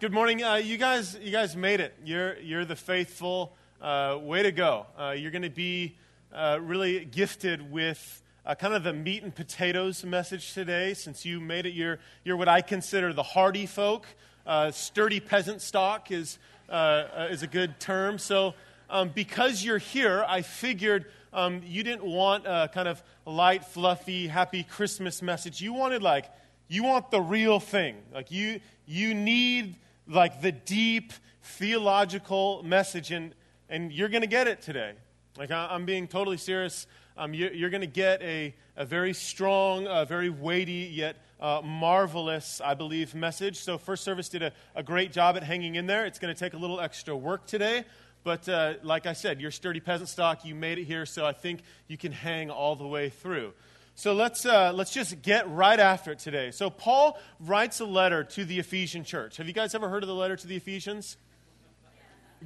Good 0.00 0.14
morning. 0.14 0.42
Uh, 0.42 0.54
you 0.54 0.78
guys, 0.78 1.18
you 1.20 1.30
guys 1.30 1.54
made 1.54 1.78
it. 1.78 1.94
You're, 2.02 2.38
you're 2.38 2.64
the 2.64 2.74
faithful. 2.74 3.54
Uh, 3.82 4.18
way 4.22 4.42
to 4.42 4.50
go. 4.50 4.86
Uh, 4.98 5.10
you're 5.10 5.30
going 5.30 5.42
to 5.42 5.50
be 5.50 5.98
uh, 6.32 6.58
really 6.62 7.04
gifted 7.04 7.70
with 7.70 8.22
uh, 8.46 8.54
kind 8.54 8.72
of 8.72 8.82
the 8.82 8.94
meat 8.94 9.22
and 9.22 9.34
potatoes 9.34 10.02
message 10.02 10.54
today 10.54 10.94
since 10.94 11.26
you 11.26 11.38
made 11.38 11.66
it. 11.66 11.74
You're, 11.74 11.98
you're 12.24 12.38
what 12.38 12.48
I 12.48 12.62
consider 12.62 13.12
the 13.12 13.22
hardy 13.22 13.66
folk. 13.66 14.06
Uh, 14.46 14.70
sturdy 14.70 15.20
peasant 15.20 15.60
stock 15.60 16.10
is, 16.10 16.38
is 16.70 17.42
a 17.42 17.46
good 17.46 17.78
term. 17.78 18.16
So, 18.16 18.54
um, 18.88 19.10
because 19.10 19.62
you're 19.62 19.76
here, 19.76 20.24
I 20.26 20.40
figured 20.40 21.04
um, 21.34 21.60
you 21.62 21.82
didn't 21.82 22.06
want 22.06 22.46
a 22.46 22.70
kind 22.72 22.88
of 22.88 23.02
light, 23.26 23.66
fluffy, 23.66 24.28
happy 24.28 24.62
Christmas 24.62 25.20
message. 25.20 25.60
You 25.60 25.74
wanted 25.74 26.02
like, 26.02 26.24
you 26.68 26.84
want 26.84 27.10
the 27.10 27.20
real 27.20 27.60
thing. 27.60 27.96
Like 28.14 28.30
you, 28.30 28.60
you 28.86 29.12
need 29.12 29.76
like 30.10 30.42
the 30.42 30.50
deep 30.50 31.12
theological 31.42 32.62
message, 32.64 33.12
and, 33.12 33.32
and 33.68 33.92
you're 33.92 34.08
going 34.08 34.22
to 34.22 34.26
get 34.28 34.48
it 34.48 34.60
today. 34.60 34.92
Like, 35.38 35.52
I, 35.52 35.74
am 35.74 35.84
being 35.84 36.08
totally 36.08 36.36
serious. 36.36 36.86
Um, 37.16 37.32
you, 37.32 37.48
you're 37.54 37.70
going 37.70 37.80
to 37.80 37.86
get 37.86 38.20
a, 38.22 38.54
a 38.76 38.84
very 38.84 39.14
strong, 39.14 39.86
uh, 39.86 40.04
very 40.04 40.28
weighty, 40.28 40.90
yet 40.92 41.16
uh, 41.38 41.62
marvelous, 41.64 42.60
I 42.60 42.74
believe, 42.74 43.14
message. 43.14 43.58
So, 43.58 43.78
First 43.78 44.02
Service 44.02 44.28
did 44.28 44.42
a, 44.42 44.52
a 44.74 44.82
great 44.82 45.12
job 45.12 45.36
at 45.36 45.44
hanging 45.44 45.76
in 45.76 45.86
there. 45.86 46.06
It's 46.06 46.18
going 46.18 46.34
to 46.34 46.38
take 46.38 46.54
a 46.54 46.58
little 46.58 46.80
extra 46.80 47.16
work 47.16 47.46
today. 47.46 47.84
But 48.22 48.48
uh, 48.48 48.74
like 48.82 49.06
I 49.06 49.14
said, 49.14 49.40
you're 49.40 49.50
sturdy 49.50 49.80
peasant 49.80 50.08
stock. 50.08 50.44
You 50.44 50.54
made 50.54 50.78
it 50.78 50.84
here, 50.84 51.06
so 51.06 51.24
I 51.24 51.32
think 51.32 51.62
you 51.88 51.96
can 51.96 52.12
hang 52.12 52.50
all 52.50 52.76
the 52.76 52.86
way 52.86 53.08
through. 53.08 53.54
So 54.00 54.14
let's, 54.14 54.46
uh, 54.46 54.72
let's 54.74 54.94
just 54.94 55.20
get 55.20 55.46
right 55.50 55.78
after 55.78 56.12
it 56.12 56.20
today. 56.20 56.52
So, 56.52 56.70
Paul 56.70 57.18
writes 57.38 57.80
a 57.80 57.84
letter 57.84 58.24
to 58.24 58.46
the 58.46 58.58
Ephesian 58.58 59.04
church. 59.04 59.36
Have 59.36 59.46
you 59.46 59.52
guys 59.52 59.74
ever 59.74 59.90
heard 59.90 60.02
of 60.02 60.08
the 60.08 60.14
letter 60.14 60.36
to 60.36 60.46
the 60.46 60.56
Ephesians? 60.56 61.18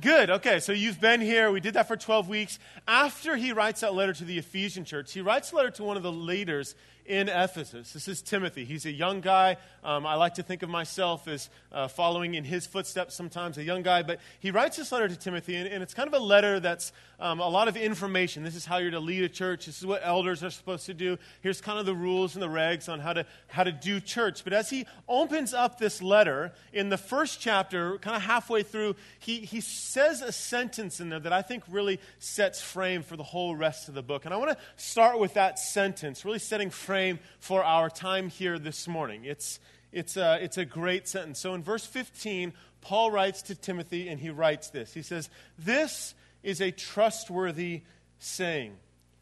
Good. 0.00 0.28
Okay. 0.28 0.58
So 0.58 0.72
you've 0.72 1.00
been 1.00 1.20
here. 1.20 1.52
We 1.52 1.60
did 1.60 1.74
that 1.74 1.87
for 1.87 1.96
12 1.96 2.28
weeks. 2.28 2.59
After 2.88 3.37
he 3.37 3.52
writes 3.52 3.82
that 3.82 3.95
letter 3.95 4.12
to 4.12 4.24
the 4.24 4.38
Ephesian 4.38 4.84
church, 4.84 5.12
he 5.12 5.20
writes 5.20 5.52
a 5.52 5.56
letter 5.56 5.70
to 5.70 5.84
one 5.84 5.96
of 5.96 6.02
the 6.02 6.10
leaders 6.10 6.74
in 7.06 7.28
Ephesus. 7.28 7.92
This 7.92 8.09
is 8.09 8.23
Timothy. 8.23 8.64
He's 8.64 8.86
a 8.86 8.90
young 8.90 9.20
guy. 9.20 9.59
Um, 9.82 10.06
I 10.06 10.14
like 10.14 10.34
to 10.34 10.42
think 10.42 10.62
of 10.62 10.70
myself 10.70 11.28
as 11.28 11.51
uh, 11.70 11.86
following 11.86 12.34
in 12.34 12.45
his 12.45 12.66
footsteps 12.66 13.14
sometimes, 13.14 13.59
a 13.59 13.62
young 13.62 13.82
guy. 13.82 14.02
But 14.02 14.20
he 14.40 14.51
writes 14.51 14.78
this 14.78 14.90
letter 14.90 15.09
to 15.09 15.16
Timothy, 15.16 15.56
and, 15.56 15.68
and 15.68 15.82
it's 15.82 15.92
kind 15.92 16.08
of 16.08 16.14
a 16.14 16.24
letter 16.24 16.60
that's 16.60 16.92
um, 17.20 17.40
a 17.40 17.48
lot 17.48 17.68
of 17.68 17.76
information. 17.76 18.42
This 18.42 18.56
is 18.56 18.64
how 18.64 18.79
you're 18.79 18.90
to 18.90 19.01
lead 19.01 19.23
a 19.23 19.29
church. 19.29 19.66
This 19.66 19.79
is 19.79 19.86
what 19.86 20.01
elders 20.02 20.42
are 20.42 20.51
supposed 20.51 20.86
to 20.86 20.95
do. 20.95 21.18
Here's 21.42 21.60
kind 21.60 21.79
of 21.79 21.84
the 21.84 21.95
rules 21.95 22.34
and 22.34 22.42
the 22.42 22.48
regs 22.48 22.88
on 22.88 23.01
how 23.01 23.12
to, 23.12 23.26
how 23.48 23.64
to 23.64 23.73
do 23.73 24.01
church. 24.01 24.42
But 24.42 24.54
as 24.54 24.70
he 24.70 24.86
opens 25.06 25.52
up 25.52 25.79
this 25.79 26.01
letter, 26.01 26.52
in 26.73 26.88
the 26.88 26.98
first 26.98 27.38
chapter, 27.38 27.98
kind 27.98 28.16
of 28.16 28.23
halfway 28.23 28.62
through, 28.62 28.96
he, 29.18 29.40
he 29.40 29.60
says 29.85 30.23
a 30.23 30.32
sentence 30.32 31.01
in 31.01 31.10
there 31.10 31.21
that 31.21 31.32
I 31.32 31.43
think 31.43 31.63
really 31.68 32.01
sets 32.18 32.60
frame 32.60 33.02
for 33.02 33.16
the 33.16 33.23
whole 33.23 33.54
rest 33.54 33.88
of 33.88 33.95
the 33.95 34.02
book. 34.02 34.24
And 34.24 34.32
I 34.32 34.37
want 34.38 34.51
to 34.51 34.59
start 34.76 35.18
with 35.18 35.35
that 35.35 35.59
sentence, 35.59 36.24
really 36.24 36.38
setting 36.38 36.71
frame 36.71 37.18
for 37.38 37.63
our 37.63 37.91
time 37.91 38.29
here 38.29 38.59
this 38.59 38.88
morning. 38.88 39.24
It's, 39.24 39.60
it's, 39.93 40.16
a, 40.16 40.43
it's 40.43 40.59
a 40.59 40.65
great 40.65 41.07
sentence. 41.07 41.38
So 41.38 41.54
in 41.54 41.63
verse 41.63 41.87
15, 41.87 42.52
Paul 42.80 43.10
writes 43.10 43.43
to 43.43 43.54
Timothy, 43.54 44.09
and 44.09 44.18
he 44.18 44.30
writes 44.30 44.71
this 44.71 44.95
He 44.95 45.02
says, 45.02 45.29
This 45.59 46.15
is 46.43 46.60
a 46.60 46.71
trustworthy 46.71 47.82
saying, 48.19 48.76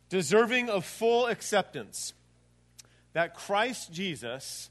deserving 0.09 0.71
of 0.71 0.85
full 0.85 1.27
acceptance, 1.27 2.13
that 3.13 3.35
Christ 3.35 3.93
Jesus 3.93 4.71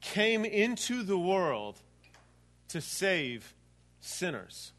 came 0.00 0.44
into 0.44 1.02
the 1.02 1.18
world 1.18 1.78
to 2.68 2.80
save 2.80 3.54
sinners. 4.00 4.72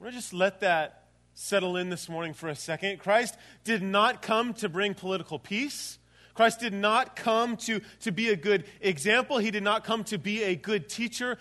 We're 0.00 0.04
going 0.04 0.12
to 0.14 0.18
just 0.20 0.32
let 0.32 0.60
that 0.60 1.08
settle 1.34 1.76
in 1.76 1.90
this 1.90 2.08
morning 2.08 2.32
for 2.32 2.48
a 2.48 2.56
second. 2.56 3.00
Christ 3.00 3.36
did 3.64 3.82
not 3.82 4.22
come 4.22 4.54
to 4.54 4.70
bring 4.70 4.94
political 4.94 5.38
peace. 5.38 5.98
Christ 6.32 6.58
did 6.58 6.72
not 6.72 7.16
come 7.16 7.58
to, 7.58 7.82
to 8.00 8.10
be 8.10 8.30
a 8.30 8.36
good 8.36 8.64
example. 8.80 9.36
He 9.36 9.50
did 9.50 9.62
not 9.62 9.84
come 9.84 10.04
to 10.04 10.16
be 10.16 10.42
a 10.42 10.56
good 10.56 10.88
teacher. 10.88 11.36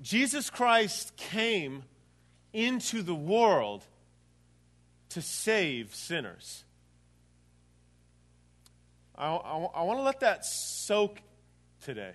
Jesus 0.00 0.48
Christ 0.48 1.16
came 1.18 1.82
into 2.54 3.02
the 3.02 3.14
world 3.14 3.84
to 5.10 5.20
save 5.20 5.94
sinners. 5.94 6.64
I, 9.16 9.26
I, 9.26 9.56
I 9.58 9.82
want 9.82 9.98
to 9.98 10.02
let 10.02 10.20
that 10.20 10.46
soak 10.46 11.20
today. 11.82 12.12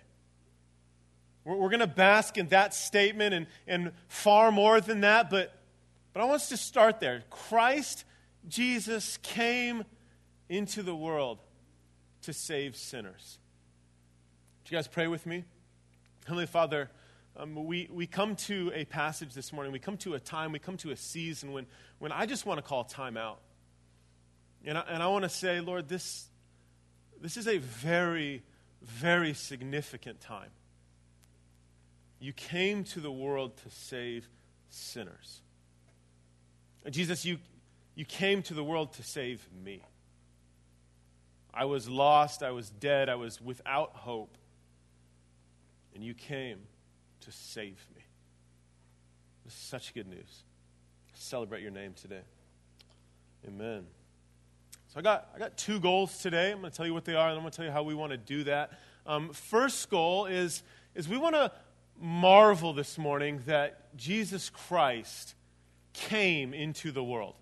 We're, 1.45 1.57
we're 1.57 1.69
going 1.69 1.81
to 1.81 1.87
bask 1.87 2.39
in 2.39 2.47
that 2.47 2.73
statement 2.73 3.35
and, 3.35 3.45
and 3.67 3.91
far 4.07 4.51
more 4.51 4.81
than 4.81 5.01
that, 5.01 5.29
but 5.29 5.53
but 6.13 6.21
I 6.21 6.25
want 6.25 6.35
us 6.35 6.49
to 6.49 6.57
start 6.57 6.99
there. 6.99 7.23
Christ 7.29 8.05
Jesus 8.47 9.17
came 9.17 9.83
into 10.49 10.83
the 10.83 10.95
world 10.95 11.39
to 12.23 12.33
save 12.33 12.75
sinners. 12.75 13.39
Would 14.63 14.71
you 14.71 14.77
guys 14.77 14.87
pray 14.87 15.07
with 15.07 15.25
me? 15.25 15.45
Heavenly 16.25 16.45
Father, 16.45 16.89
um, 17.35 17.65
we, 17.65 17.89
we 17.91 18.05
come 18.05 18.35
to 18.35 18.71
a 18.75 18.85
passage 18.85 19.33
this 19.33 19.51
morning. 19.51 19.73
We 19.73 19.79
come 19.79 19.97
to 19.97 20.13
a 20.13 20.19
time, 20.19 20.51
we 20.51 20.59
come 20.59 20.77
to 20.77 20.91
a 20.91 20.95
season 20.95 21.51
when, 21.51 21.65
when 21.99 22.11
I 22.11 22.25
just 22.25 22.45
want 22.45 22.59
to 22.59 22.61
call 22.61 22.83
time 22.83 23.17
out. 23.17 23.39
And 24.65 24.77
I, 24.77 24.83
and 24.89 25.03
I 25.03 25.07
want 25.07 25.23
to 25.23 25.29
say, 25.29 25.59
Lord, 25.59 25.89
this, 25.89 26.27
this 27.21 27.35
is 27.35 27.47
a 27.47 27.57
very, 27.57 28.43
very 28.81 29.33
significant 29.33 30.21
time. 30.21 30.49
You 32.19 32.31
came 32.31 32.85
to 32.85 33.01
the 33.01 33.11
world 33.11 33.57
to 33.57 33.69
save 33.69 34.29
sinners. 34.69 35.41
Jesus, 36.89 37.25
you, 37.25 37.37
you 37.95 38.05
came 38.05 38.41
to 38.43 38.53
the 38.53 38.63
world 38.63 38.93
to 38.93 39.03
save 39.03 39.45
me. 39.63 39.83
I 41.53 41.65
was 41.65 41.87
lost, 41.87 42.43
I 42.43 42.51
was 42.51 42.69
dead, 42.69 43.09
I 43.09 43.15
was 43.15 43.39
without 43.39 43.91
hope. 43.93 44.37
And 45.93 46.03
you 46.03 46.13
came 46.13 46.59
to 47.21 47.31
save 47.31 47.77
me. 47.95 48.01
This 49.45 49.53
is 49.53 49.59
such 49.59 49.93
good 49.93 50.07
news. 50.07 50.43
Celebrate 51.13 51.61
your 51.61 51.71
name 51.71 51.93
today. 51.93 52.21
Amen. 53.47 53.85
So 54.87 54.99
I 54.99 55.01
got, 55.01 55.29
I 55.35 55.39
got 55.39 55.57
two 55.57 55.79
goals 55.79 56.17
today. 56.19 56.51
I'm 56.51 56.59
going 56.59 56.71
to 56.71 56.75
tell 56.77 56.85
you 56.85 56.93
what 56.93 57.05
they 57.05 57.15
are, 57.15 57.29
and 57.29 57.37
I'm 57.37 57.43
going 57.43 57.51
to 57.51 57.55
tell 57.55 57.65
you 57.65 57.71
how 57.71 57.83
we 57.83 57.93
want 57.93 58.11
to 58.11 58.17
do 58.17 58.43
that. 58.45 58.79
Um, 59.05 59.31
first 59.33 59.89
goal 59.89 60.25
is, 60.25 60.63
is 60.95 61.07
we 61.07 61.17
want 61.17 61.35
to 61.35 61.51
marvel 61.99 62.73
this 62.73 62.97
morning 62.97 63.41
that 63.45 63.95
Jesus 63.95 64.49
Christ 64.49 65.35
came 65.93 66.53
into 66.53 66.91
the 66.91 67.03
world. 67.03 67.35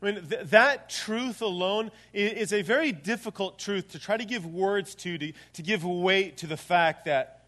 I 0.00 0.06
mean, 0.06 0.26
th- 0.28 0.46
that 0.46 0.88
truth 0.88 1.42
alone 1.42 1.92
is, 2.12 2.52
a 2.52 2.62
very 2.62 2.90
difficult 2.90 3.58
truth 3.58 3.92
to 3.92 4.00
try 4.00 4.16
to 4.16 4.24
give 4.24 4.44
words 4.44 4.94
to, 4.96 5.16
to, 5.16 5.32
to 5.52 5.62
give 5.62 5.84
weight 5.84 6.38
to 6.38 6.46
the 6.48 6.56
fact 6.56 7.04
that, 7.04 7.44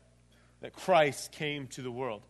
that 0.60 0.72
Christ 0.72 1.32
came 1.32 1.66
to 1.68 1.82
the 1.82 1.90
world. 1.90 2.22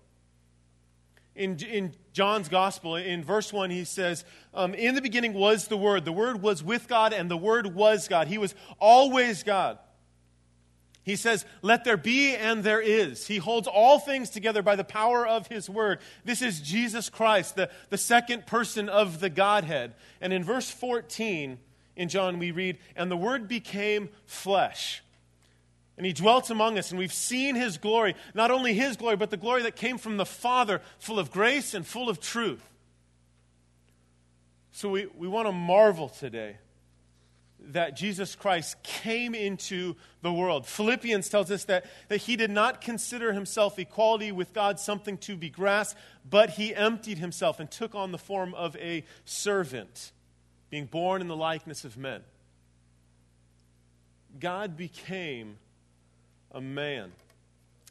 In, 1.36 1.58
in 1.64 1.92
John's 2.12 2.48
gospel, 2.48 2.96
in 2.96 3.22
verse 3.22 3.52
1, 3.52 3.68
he 3.70 3.84
says, 3.84 4.24
um, 4.54 4.72
In 4.72 4.94
the 4.94 5.02
beginning 5.02 5.34
was 5.34 5.68
the 5.68 5.76
Word. 5.76 6.04
The 6.04 6.12
Word 6.12 6.40
was 6.40 6.62
with 6.62 6.88
God, 6.88 7.12
and 7.12 7.30
the 7.30 7.36
Word 7.36 7.74
was 7.74 8.08
God. 8.08 8.28
He 8.28 8.38
was 8.38 8.54
always 8.78 9.42
God. 9.42 9.78
He 11.04 11.16
says, 11.16 11.44
Let 11.60 11.84
there 11.84 11.98
be, 11.98 12.34
and 12.34 12.64
there 12.64 12.80
is. 12.80 13.26
He 13.26 13.36
holds 13.36 13.68
all 13.68 13.98
things 13.98 14.30
together 14.30 14.62
by 14.62 14.74
the 14.74 14.84
power 14.84 15.26
of 15.26 15.46
His 15.46 15.68
word. 15.68 16.00
This 16.24 16.40
is 16.40 16.60
Jesus 16.60 17.10
Christ, 17.10 17.56
the, 17.56 17.70
the 17.90 17.98
second 17.98 18.46
person 18.46 18.88
of 18.88 19.20
the 19.20 19.28
Godhead. 19.28 19.94
And 20.20 20.32
in 20.32 20.42
verse 20.42 20.70
14 20.70 21.58
in 21.96 22.08
John, 22.08 22.38
we 22.38 22.50
read, 22.50 22.78
And 22.96 23.10
the 23.10 23.16
Word 23.16 23.48
became 23.48 24.08
flesh. 24.24 25.02
And 25.98 26.06
He 26.06 26.14
dwelt 26.14 26.48
among 26.48 26.78
us, 26.78 26.90
and 26.90 26.98
we've 26.98 27.12
seen 27.12 27.54
His 27.54 27.76
glory. 27.76 28.14
Not 28.32 28.50
only 28.50 28.72
His 28.72 28.96
glory, 28.96 29.16
but 29.16 29.30
the 29.30 29.36
glory 29.36 29.62
that 29.62 29.76
came 29.76 29.98
from 29.98 30.16
the 30.16 30.26
Father, 30.26 30.80
full 30.98 31.18
of 31.18 31.30
grace 31.30 31.74
and 31.74 31.86
full 31.86 32.08
of 32.08 32.18
truth. 32.18 32.62
So 34.72 34.88
we, 34.88 35.06
we 35.18 35.28
want 35.28 35.46
to 35.48 35.52
marvel 35.52 36.08
today 36.08 36.56
that 37.72 37.96
Jesus 37.96 38.34
Christ 38.34 38.82
came 38.82 39.34
into 39.34 39.96
the 40.22 40.32
world. 40.32 40.66
Philippians 40.66 41.28
tells 41.28 41.50
us 41.50 41.64
that, 41.64 41.86
that 42.08 42.18
he 42.18 42.36
did 42.36 42.50
not 42.50 42.80
consider 42.80 43.32
himself 43.32 43.78
equality 43.78 44.32
with 44.32 44.52
God 44.52 44.78
something 44.78 45.18
to 45.18 45.36
be 45.36 45.50
grasped, 45.50 45.98
but 46.28 46.50
he 46.50 46.74
emptied 46.74 47.18
himself 47.18 47.60
and 47.60 47.70
took 47.70 47.94
on 47.94 48.12
the 48.12 48.18
form 48.18 48.54
of 48.54 48.76
a 48.76 49.04
servant, 49.24 50.12
being 50.70 50.86
born 50.86 51.20
in 51.20 51.28
the 51.28 51.36
likeness 51.36 51.84
of 51.84 51.96
men. 51.96 52.22
God 54.38 54.76
became 54.76 55.56
a 56.52 56.60
man. 56.60 57.12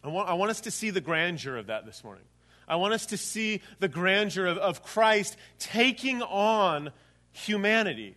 I 0.03 0.09
want, 0.09 0.29
I 0.29 0.33
want 0.33 0.51
us 0.51 0.61
to 0.61 0.71
see 0.71 0.89
the 0.89 1.01
grandeur 1.01 1.57
of 1.57 1.67
that 1.67 1.85
this 1.85 2.03
morning. 2.03 2.25
I 2.67 2.75
want 2.77 2.93
us 2.93 3.07
to 3.07 3.17
see 3.17 3.61
the 3.79 3.87
grandeur 3.87 4.45
of, 4.45 4.57
of 4.57 4.83
Christ 4.83 5.37
taking 5.59 6.21
on 6.21 6.91
humanity 7.31 8.15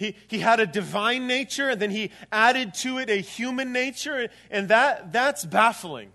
he, 0.00 0.16
he 0.28 0.38
had 0.38 0.60
a 0.60 0.66
divine 0.66 1.26
nature, 1.26 1.68
and 1.68 1.78
then 1.78 1.90
he 1.90 2.10
added 2.32 2.72
to 2.76 2.96
it 2.96 3.10
a 3.10 3.16
human 3.16 3.70
nature, 3.70 4.30
and 4.50 4.70
that, 4.70 5.12
that's 5.12 5.44
baffling. 5.44 6.10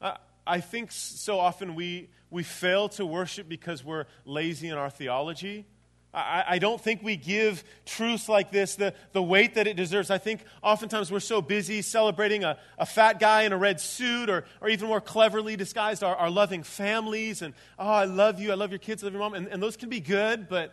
I, 0.00 0.16
I 0.46 0.60
think 0.60 0.90
so 0.90 1.38
often 1.38 1.74
we, 1.74 2.08
we 2.30 2.42
fail 2.42 2.88
to 2.90 3.04
worship 3.04 3.50
because 3.50 3.84
we're 3.84 4.06
lazy 4.24 4.70
in 4.70 4.78
our 4.78 4.88
theology. 4.88 5.66
I, 6.14 6.44
I 6.48 6.58
don't 6.58 6.80
think 6.80 7.02
we 7.02 7.16
give 7.16 7.62
truths 7.84 8.30
like 8.30 8.50
this 8.50 8.76
the, 8.76 8.94
the 9.12 9.22
weight 9.22 9.56
that 9.56 9.66
it 9.66 9.76
deserves. 9.76 10.10
I 10.10 10.16
think 10.16 10.40
oftentimes 10.62 11.12
we're 11.12 11.20
so 11.20 11.42
busy 11.42 11.82
celebrating 11.82 12.44
a, 12.44 12.56
a 12.78 12.86
fat 12.86 13.20
guy 13.20 13.42
in 13.42 13.52
a 13.52 13.58
red 13.58 13.78
suit 13.78 14.30
or, 14.30 14.46
or 14.62 14.70
even 14.70 14.88
more 14.88 15.02
cleverly 15.02 15.56
disguised 15.56 16.02
our, 16.02 16.16
our 16.16 16.30
loving 16.30 16.62
families 16.62 17.42
and, 17.42 17.52
oh, 17.78 17.86
I 17.86 18.06
love 18.06 18.40
you, 18.40 18.52
I 18.52 18.54
love 18.54 18.70
your 18.70 18.78
kids, 18.78 19.02
I 19.02 19.08
love 19.08 19.12
your 19.12 19.20
mom. 19.20 19.34
And, 19.34 19.48
and 19.48 19.62
those 19.62 19.76
can 19.76 19.90
be 19.90 20.00
good, 20.00 20.48
but 20.48 20.72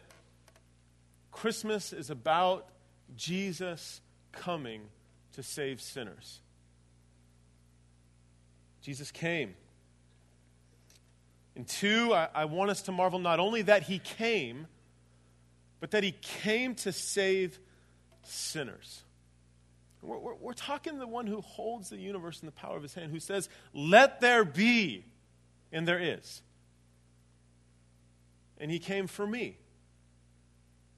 Christmas 1.31 1.93
is 1.93 2.09
about 2.09 2.67
Jesus 3.15 4.01
coming 4.31 4.81
to 5.33 5.43
save 5.43 5.81
sinners. 5.81 6.39
Jesus 8.81 9.11
came. 9.11 9.53
And 11.55 11.67
two, 11.67 12.13
I, 12.13 12.29
I 12.33 12.45
want 12.45 12.71
us 12.71 12.83
to 12.83 12.91
marvel 12.91 13.19
not 13.19 13.39
only 13.39 13.61
that 13.63 13.83
he 13.83 13.99
came, 13.99 14.67
but 15.79 15.91
that 15.91 16.03
he 16.03 16.11
came 16.11 16.75
to 16.75 16.91
save 16.91 17.59
sinners. 18.23 19.03
We're, 20.01 20.17
we're, 20.17 20.35
we're, 20.35 20.53
talking 20.53 20.97
the 20.97 21.07
one 21.07 21.27
who 21.27 21.41
holds 21.41 21.89
the 21.89 21.97
universe 21.97 22.41
in 22.41 22.47
the 22.47 22.51
power 22.51 22.75
of 22.75 22.83
his 22.83 22.93
hand, 22.93 23.11
who 23.11 23.19
says, 23.19 23.49
Let 23.73 24.21
there 24.21 24.43
be, 24.43 25.05
and 25.71 25.87
there 25.87 25.99
is. 25.99 26.41
And 28.57 28.71
he 28.71 28.79
came 28.79 29.07
for 29.07 29.27
me. 29.27 29.57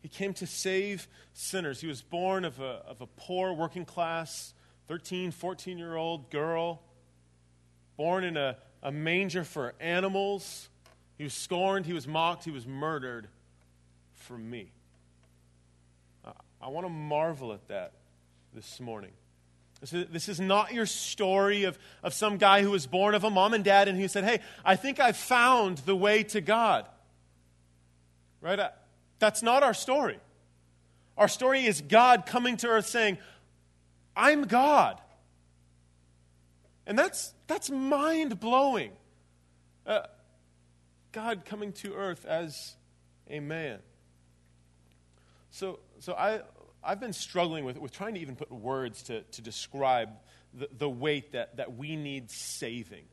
He 0.04 0.10
came 0.10 0.34
to 0.36 0.46
save 0.46 1.08
sinners. 1.34 1.80
He 1.80 1.88
was 1.88 2.02
born 2.02 2.44
of 2.44 2.60
a, 2.60 2.84
of 2.86 3.00
a 3.00 3.08
poor, 3.08 3.54
working 3.54 3.86
class, 3.86 4.54
13, 4.88 5.32
14 5.32 5.78
year 5.78 5.96
old 5.96 6.30
girl, 6.30 6.84
born 7.96 8.26
in 8.26 8.36
a, 8.36 8.58
a 8.84 8.92
manger 8.92 9.46
for 9.46 9.74
animals. 9.80 10.68
He 11.18 11.24
was 11.24 11.34
scorned, 11.34 11.86
he 11.86 11.94
was 11.94 12.06
mocked, 12.06 12.44
he 12.44 12.52
was 12.52 12.68
murdered 12.68 13.30
for 14.14 14.38
me. 14.38 14.72
I 16.62 16.68
want 16.68 16.86
to 16.86 16.90
marvel 16.90 17.54
at 17.54 17.68
that 17.70 17.94
this 18.54 18.80
morning. 18.80 19.12
This 19.82 19.94
is, 19.94 20.08
this 20.12 20.30
is 20.30 20.40
not 20.40 20.74
your 20.74 20.86
story 20.86 21.64
of, 21.64 21.78
of 22.02 22.14
some 22.14 22.38
guy 22.38 22.62
who 22.62 22.72
was 22.72 22.88
born 22.88 23.16
of 23.16 23.26
a 23.26 23.30
mom 23.30 23.54
and 23.54 23.64
dad 23.64 23.90
and 23.90 24.00
who 24.00 24.08
said, 24.08 24.24
Hey, 24.24 24.40
I 24.64 24.78
think 24.78 25.00
I've 25.00 25.18
found 25.18 25.80
the 25.80 25.96
way 25.96 26.24
to 26.24 26.40
God. 26.40 26.86
Right? 28.40 28.60
That's 29.24 29.42
not 29.42 29.64
our 29.64 29.74
story. 29.74 30.20
Our 31.18 31.30
story 31.30 31.66
is 31.66 31.80
God 31.80 32.26
coming 32.26 32.58
to 32.58 32.68
earth 32.68 32.88
saying, 32.88 33.18
I'm 34.18 34.48
God. 34.48 35.00
And 36.86 37.00
that's, 37.00 37.34
that's 37.48 37.70
mind 37.70 38.42
blowing. 38.42 38.92
Uh, 39.86 40.02
God 41.14 41.46
coming 41.46 41.72
to 41.72 41.94
earth 41.94 42.26
as 42.26 42.76
a 43.30 43.40
man. 43.40 43.80
So, 45.52 45.80
so 46.00 46.12
I, 46.16 46.42
I've 46.84 47.00
been 47.00 47.14
struggling 47.14 47.64
with, 47.64 47.78
with 47.78 47.94
trying 47.94 48.16
to 48.16 48.20
even 48.20 48.36
put 48.36 48.52
words 48.52 49.04
to, 49.04 49.22
to 49.22 49.42
describe 49.42 50.10
the, 50.54 50.68
the 50.78 50.90
weight 50.90 51.32
that, 51.32 51.56
that 51.56 51.78
we 51.78 51.96
need 51.96 52.30
saving. 52.30 53.06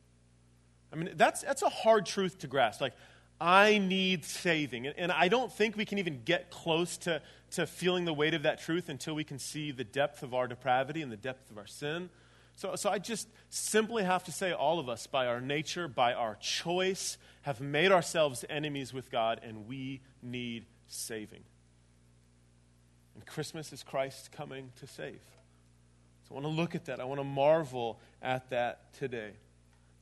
I 0.91 0.97
mean, 0.97 1.11
that's, 1.15 1.39
that's 1.39 1.61
a 1.61 1.69
hard 1.69 2.05
truth 2.05 2.39
to 2.39 2.47
grasp. 2.47 2.81
Like, 2.81 2.95
I 3.41 3.79
need 3.79 4.23
saving. 4.23 4.85
And, 4.85 5.11
I 5.11 5.27
don't 5.27 5.51
think 5.51 5.75
we 5.75 5.83
can 5.83 5.97
even 5.97 6.21
get 6.23 6.51
close 6.51 6.95
to, 6.99 7.23
to 7.51 7.65
feeling 7.65 8.05
the 8.05 8.13
weight 8.13 8.35
of 8.35 8.43
that 8.43 8.61
truth 8.61 8.87
until 8.87 9.15
we 9.15 9.23
can 9.23 9.39
see 9.39 9.71
the 9.71 9.83
depth 9.83 10.21
of 10.21 10.35
our 10.35 10.47
depravity 10.47 11.01
and 11.01 11.11
the 11.11 11.17
depth 11.17 11.49
of 11.49 11.57
our 11.57 11.65
sin. 11.65 12.11
So, 12.55 12.75
so 12.75 12.91
I 12.91 12.99
just 12.99 13.27
simply 13.49 14.03
have 14.03 14.23
to 14.25 14.31
say, 14.31 14.51
all 14.51 14.77
of 14.77 14.87
us, 14.87 15.07
by 15.07 15.25
our 15.25 15.41
nature, 15.41 15.87
by 15.87 16.13
our 16.13 16.35
choice, 16.35 17.17
have 17.41 17.59
made 17.59 17.91
ourselves 17.91 18.45
enemies 18.47 18.93
with 18.93 19.09
God, 19.09 19.41
and 19.41 19.67
we 19.67 20.01
need 20.21 20.67
saving. 20.87 21.43
And 23.15 23.25
Christmas 23.25 23.73
is 23.73 23.81
Christ 23.81 24.31
coming 24.31 24.71
to 24.79 24.85
save. 24.85 25.21
So 26.27 26.31
I 26.31 26.33
want 26.35 26.45
to 26.45 26.61
look 26.61 26.75
at 26.75 26.85
that. 26.85 26.99
I 26.99 27.05
want 27.05 27.19
to 27.19 27.25
marvel 27.25 27.99
at 28.21 28.51
that 28.51 28.93
today. 28.93 29.31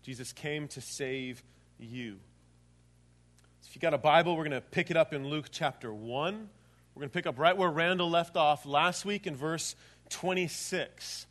Jesus 0.04 0.34
came 0.34 0.68
to 0.70 0.82
save 0.82 1.42
you. 1.80 2.18
If 3.68 3.76
you 3.76 3.82
got 3.82 3.94
a 3.94 4.00
Bible, 4.00 4.36
we're 4.36 4.46
going 4.46 4.60
to 4.60 4.62
pick 4.62 4.90
it 4.90 4.98
up 4.98 5.14
in 5.14 5.28
Luke 5.28 5.48
chapter 5.52 5.94
1. 5.94 6.50
We're 6.96 7.00
going 7.00 7.10
to 7.10 7.14
pick 7.14 7.28
up 7.28 7.38
right 7.38 7.56
where 7.56 7.70
Randall 7.70 8.10
left 8.10 8.36
off 8.36 8.66
last 8.66 9.06
week 9.06 9.28
in 9.28 9.36
verse 9.36 9.76
26. 10.10 11.28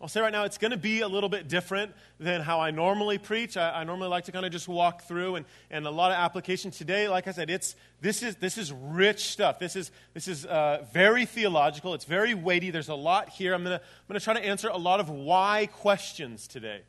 I'll 0.00 0.08
say 0.08 0.20
right 0.20 0.32
now, 0.32 0.44
it's 0.44 0.58
going 0.58 0.72
to 0.72 0.76
be 0.76 1.00
a 1.00 1.08
little 1.08 1.30
bit 1.30 1.48
different 1.48 1.94
than 2.20 2.42
how 2.42 2.60
I 2.60 2.70
normally 2.70 3.16
preach. 3.16 3.56
I, 3.56 3.80
I 3.80 3.84
normally 3.84 4.08
like 4.08 4.24
to 4.24 4.32
kind 4.32 4.44
of 4.44 4.52
just 4.52 4.68
walk 4.68 5.04
through 5.04 5.36
and, 5.36 5.46
and 5.70 5.86
a 5.86 5.90
lot 5.90 6.10
of 6.10 6.18
application. 6.18 6.70
Today, 6.70 7.08
like 7.08 7.26
I 7.28 7.32
said, 7.32 7.48
it's, 7.48 7.76
this, 8.02 8.22
is, 8.22 8.36
this 8.36 8.58
is 8.58 8.70
rich 8.70 9.30
stuff. 9.30 9.58
This 9.58 9.74
is, 9.74 9.90
this 10.12 10.28
is 10.28 10.44
uh, 10.44 10.84
very 10.92 11.24
theological. 11.24 11.94
It's 11.94 12.04
very 12.04 12.34
weighty. 12.34 12.70
There's 12.70 12.90
a 12.90 12.94
lot 12.94 13.30
here. 13.30 13.54
I'm 13.54 13.64
going 13.64 13.78
to 13.78 13.82
I'm 13.84 14.08
going 14.08 14.18
to 14.20 14.24
try 14.24 14.34
to 14.34 14.44
answer 14.44 14.68
a 14.68 14.76
lot 14.76 15.00
of 15.00 15.08
why 15.08 15.68
questions 15.72 16.46
today. 16.46 16.82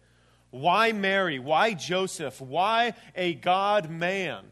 Why 0.50 0.92
Mary? 0.92 1.40
Why 1.40 1.74
Joseph? 1.74 2.42
Why 2.42 2.96
a 3.16 3.34
God 3.36 3.90
man? 3.90 4.44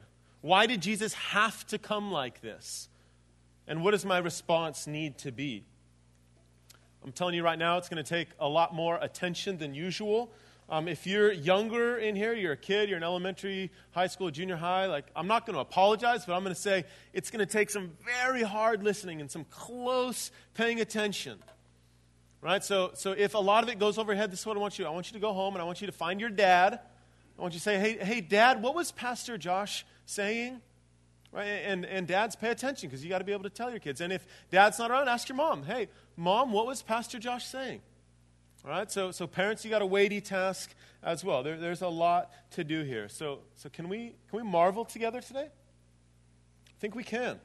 Why 0.44 0.66
did 0.66 0.82
Jesus 0.82 1.14
have 1.14 1.66
to 1.68 1.78
come 1.78 2.12
like 2.12 2.42
this? 2.42 2.90
And 3.66 3.82
what 3.82 3.92
does 3.92 4.04
my 4.04 4.18
response 4.18 4.88
need 4.88 5.18
to 5.20 5.32
be? 5.32 5.64
I'm 7.02 7.14
telling 7.14 7.34
you 7.34 7.44
right 7.44 7.58
now, 7.58 7.78
it's 7.78 7.88
going 7.88 8.04
to 8.04 8.10
take 8.10 8.28
a 8.42 8.48
lot 8.50 8.76
more 8.76 9.00
attention 9.02 9.58
than 9.58 9.74
usual. 9.74 10.34
Um, 10.70 10.90
if 10.90 11.08
you're 11.08 11.32
younger 11.32 11.96
in 11.96 12.18
here, 12.18 12.34
you're 12.34 12.52
a 12.52 12.58
kid, 12.58 12.90
you're 12.90 12.98
in 12.98 13.06
elementary, 13.06 13.72
high 13.92 14.08
school, 14.08 14.32
junior 14.32 14.58
high, 14.58 14.88
like, 14.88 15.06
I'm 15.16 15.28
not 15.28 15.46
going 15.46 15.54
to 15.54 15.62
apologize, 15.62 16.26
but 16.26 16.34
I'm 16.34 16.44
going 16.44 16.54
to 16.54 16.60
say 16.62 16.84
it's 17.14 17.32
going 17.32 17.40
to 17.40 17.50
take 17.50 17.70
some 17.70 17.92
very 18.04 18.44
hard 18.44 18.84
listening 18.84 19.22
and 19.22 19.32
some 19.32 19.46
close 19.46 20.30
paying 20.56 20.82
attention. 20.82 21.40
Right? 22.42 22.62
So, 22.62 22.92
so 22.96 23.14
if 23.14 23.34
a 23.34 23.40
lot 23.40 23.64
of 23.64 23.70
it 23.70 23.80
goes 23.80 23.98
overhead, 23.98 24.30
this 24.30 24.42
is 24.42 24.46
what 24.46 24.58
I 24.58 24.60
want 24.60 24.78
you. 24.78 24.86
I 24.86 24.90
want 24.90 25.08
you 25.08 25.14
to 25.14 25.22
go 25.22 25.32
home 25.32 25.54
and 25.56 25.62
I 25.62 25.66
want 25.66 25.80
you 25.80 25.88
to 25.88 25.94
find 25.94 26.20
your 26.20 26.30
dad. 26.30 26.82
I 27.40 27.42
want 27.42 27.54
you 27.54 27.62
to 27.62 27.64
say, 27.64 27.80
hey, 27.80 27.98
hey, 27.98 28.20
dad, 28.20 28.62
what 28.62 28.76
was 28.76 28.92
Pastor 28.92 29.38
Josh 29.38 29.86
saying? 30.06 30.62
Right? 31.32 31.46
And, 31.46 31.86
and 31.86 32.08
dads, 32.08 32.36
pay 32.36 32.50
attention 32.50 32.90
because 32.90 33.04
you 33.04 33.10
got 33.10 33.20
to 33.20 33.24
be 33.24 33.32
able 33.32 33.44
to 33.44 33.50
tell 33.50 33.70
your 33.70 33.80
kids. 33.80 34.02
And 34.02 34.14
if 34.14 34.26
dad's 34.52 34.78
not 34.78 34.92
around, 34.92 35.08
ask 35.10 35.28
your 35.28 35.36
mom, 35.36 35.64
hey, 35.64 35.90
mom, 36.16 36.52
what 36.52 36.68
was 36.68 36.82
Pastor 36.82 37.18
Josh 37.20 37.46
saying? 37.46 37.82
All 38.66 38.72
right, 38.72 38.90
so, 38.90 39.12
so 39.12 39.28
parents, 39.28 39.66
you 39.66 39.72
got 39.72 39.82
a 39.82 39.86
weighty 39.86 40.22
task 40.22 40.74
as 41.02 41.24
well. 41.24 41.44
There, 41.44 41.58
there's 41.58 41.82
a 41.82 41.88
lot 41.88 42.32
to 42.52 42.64
do 42.64 42.84
here. 42.84 43.10
So, 43.10 43.40
so 43.56 43.70
can, 43.70 43.90
we, 43.90 44.16
can 44.30 44.38
we 44.38 44.44
marvel 44.44 44.86
together 44.86 45.20
today? 45.20 45.48
I 45.48 46.80
think 46.80 46.96
we 46.96 47.04
can. 47.04 47.40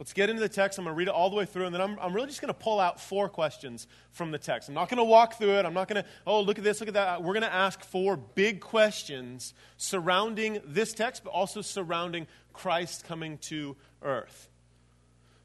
Let's 0.00 0.14
get 0.14 0.30
into 0.30 0.40
the 0.40 0.48
text. 0.48 0.78
I'm 0.78 0.86
going 0.86 0.94
to 0.94 0.98
read 0.98 1.08
it 1.08 1.14
all 1.14 1.28
the 1.28 1.36
way 1.36 1.44
through, 1.44 1.66
and 1.66 1.74
then 1.74 1.82
I'm, 1.82 1.98
I'm 2.00 2.14
really 2.14 2.28
just 2.28 2.40
going 2.40 2.48
to 2.48 2.58
pull 2.58 2.80
out 2.80 2.98
four 2.98 3.28
questions 3.28 3.86
from 4.12 4.30
the 4.30 4.38
text. 4.38 4.70
I'm 4.70 4.74
not 4.74 4.88
going 4.88 4.96
to 4.96 5.04
walk 5.04 5.34
through 5.34 5.58
it. 5.58 5.66
I'm 5.66 5.74
not 5.74 5.88
going 5.88 6.02
to, 6.02 6.08
oh, 6.26 6.40
look 6.40 6.56
at 6.56 6.64
this, 6.64 6.80
look 6.80 6.88
at 6.88 6.94
that. 6.94 7.18
Uh, 7.18 7.20
we're 7.20 7.34
going 7.34 7.42
to 7.42 7.52
ask 7.52 7.84
four 7.84 8.16
big 8.16 8.62
questions 8.62 9.52
surrounding 9.76 10.62
this 10.64 10.94
text, 10.94 11.22
but 11.22 11.28
also 11.32 11.60
surrounding 11.60 12.26
Christ 12.54 13.04
coming 13.04 13.36
to 13.42 13.76
earth. 14.00 14.48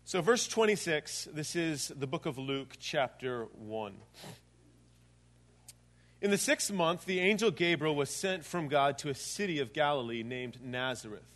So, 0.06 0.22
verse 0.22 0.48
26, 0.48 1.28
this 1.34 1.58
is 1.58 1.90
the 1.90 2.08
book 2.08 2.26
of 2.26 2.38
Luke, 2.38 2.78
chapter 2.80 3.50
1. 3.58 3.94
In 6.22 6.32
the 6.32 6.38
sixth 6.38 6.72
month, 6.72 7.04
the 7.04 7.20
angel 7.20 7.52
Gabriel 7.52 7.94
was 7.94 8.10
sent 8.10 8.46
from 8.46 8.70
God 8.70 9.00
to 9.00 9.10
a 9.10 9.16
city 9.16 9.60
of 9.60 9.74
Galilee 9.74 10.24
named 10.24 10.60
Nazareth 10.64 11.36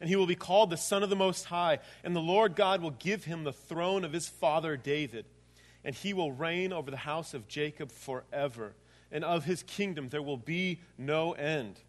and 0.00 0.08
he 0.08 0.16
will 0.16 0.26
be 0.26 0.34
called 0.34 0.70
the 0.70 0.76
Son 0.76 1.02
of 1.02 1.10
the 1.10 1.16
Most 1.16 1.46
High. 1.46 1.78
And 2.04 2.14
the 2.14 2.20
Lord 2.20 2.54
God 2.54 2.82
will 2.82 2.90
give 2.90 3.24
him 3.24 3.44
the 3.44 3.52
throne 3.52 4.04
of 4.04 4.12
his 4.12 4.28
father 4.28 4.76
David, 4.76 5.24
and 5.84 5.94
he 5.94 6.12
will 6.12 6.32
reign 6.32 6.72
over 6.72 6.90
the 6.90 6.96
house 6.96 7.34
of 7.34 7.48
Jacob 7.48 7.90
forever. 7.90 8.74
And 9.10 9.24
of 9.24 9.44
his 9.44 9.62
kingdom 9.62 10.08
there 10.08 10.22
will 10.22 10.36
be 10.36 10.80
no 10.98 11.32
end. 11.32 11.80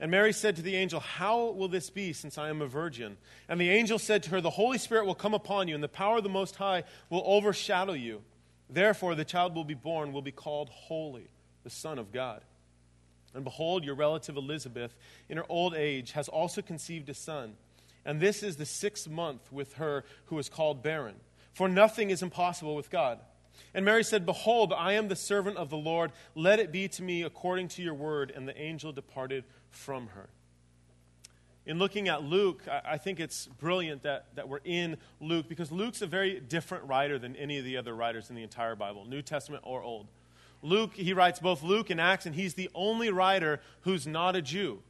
And 0.00 0.10
Mary 0.10 0.32
said 0.32 0.56
to 0.56 0.62
the 0.62 0.74
angel, 0.74 0.98
How 0.98 1.50
will 1.50 1.68
this 1.68 1.88
be, 1.88 2.12
since 2.12 2.36
I 2.36 2.48
am 2.48 2.60
a 2.60 2.66
virgin? 2.66 3.18
And 3.48 3.60
the 3.60 3.70
angel 3.70 4.00
said 4.00 4.24
to 4.24 4.30
her, 4.30 4.40
The 4.40 4.50
Holy 4.50 4.78
Spirit 4.78 5.06
will 5.06 5.14
come 5.14 5.34
upon 5.34 5.68
you, 5.68 5.76
and 5.76 5.84
the 5.84 5.88
power 5.88 6.16
of 6.16 6.24
the 6.24 6.28
Most 6.28 6.56
High 6.56 6.82
will 7.08 7.22
overshadow 7.24 7.92
you. 7.92 8.22
Therefore, 8.68 9.14
the 9.14 9.24
child 9.24 9.54
will 9.54 9.64
be 9.64 9.74
born, 9.74 10.12
will 10.12 10.22
be 10.22 10.32
called 10.32 10.70
Holy, 10.70 11.28
the 11.62 11.70
Son 11.70 12.00
of 12.00 12.10
God. 12.10 12.42
And 13.34 13.44
behold, 13.44 13.84
your 13.84 13.94
relative 13.94 14.36
Elizabeth, 14.36 14.94
in 15.28 15.38
her 15.38 15.46
old 15.48 15.74
age, 15.74 16.12
has 16.12 16.28
also 16.28 16.62
conceived 16.62 17.08
a 17.08 17.14
son. 17.14 17.54
And 18.04 18.20
this 18.20 18.42
is 18.42 18.56
the 18.56 18.66
sixth 18.66 19.08
month 19.08 19.52
with 19.52 19.74
her 19.74 20.04
who 20.26 20.38
is 20.38 20.48
called 20.48 20.82
barren. 20.82 21.14
For 21.52 21.68
nothing 21.68 22.10
is 22.10 22.22
impossible 22.22 22.74
with 22.74 22.90
God. 22.90 23.18
And 23.74 23.84
Mary 23.84 24.04
said, 24.04 24.26
Behold, 24.26 24.72
I 24.72 24.94
am 24.94 25.08
the 25.08 25.16
servant 25.16 25.56
of 25.56 25.70
the 25.70 25.76
Lord. 25.76 26.12
Let 26.34 26.58
it 26.58 26.72
be 26.72 26.88
to 26.88 27.02
me 27.02 27.22
according 27.22 27.68
to 27.68 27.82
your 27.82 27.94
word. 27.94 28.32
And 28.34 28.48
the 28.48 28.60
angel 28.60 28.92
departed 28.92 29.44
from 29.70 30.08
her. 30.08 30.28
In 31.64 31.78
looking 31.78 32.08
at 32.08 32.24
Luke, 32.24 32.62
I 32.84 32.98
think 32.98 33.20
it's 33.20 33.46
brilliant 33.46 34.02
that, 34.02 34.26
that 34.34 34.48
we're 34.48 34.58
in 34.64 34.96
Luke 35.20 35.48
because 35.48 35.70
Luke's 35.70 36.02
a 36.02 36.08
very 36.08 36.40
different 36.40 36.88
writer 36.88 37.20
than 37.20 37.36
any 37.36 37.58
of 37.58 37.64
the 37.64 37.76
other 37.76 37.94
writers 37.94 38.30
in 38.30 38.36
the 38.36 38.42
entire 38.42 38.74
Bible, 38.74 39.04
New 39.04 39.22
Testament 39.22 39.62
or 39.64 39.80
Old. 39.80 40.08
Luke, 40.62 40.94
he 40.94 41.12
writes 41.12 41.40
both 41.40 41.62
Luke 41.62 41.90
and 41.90 42.00
Acts, 42.00 42.24
and 42.24 42.34
he's 42.34 42.54
the 42.54 42.70
only 42.74 43.10
writer 43.10 43.60
who's 43.82 44.06
not 44.06 44.36
a 44.36 44.42
Jew. 44.42 44.82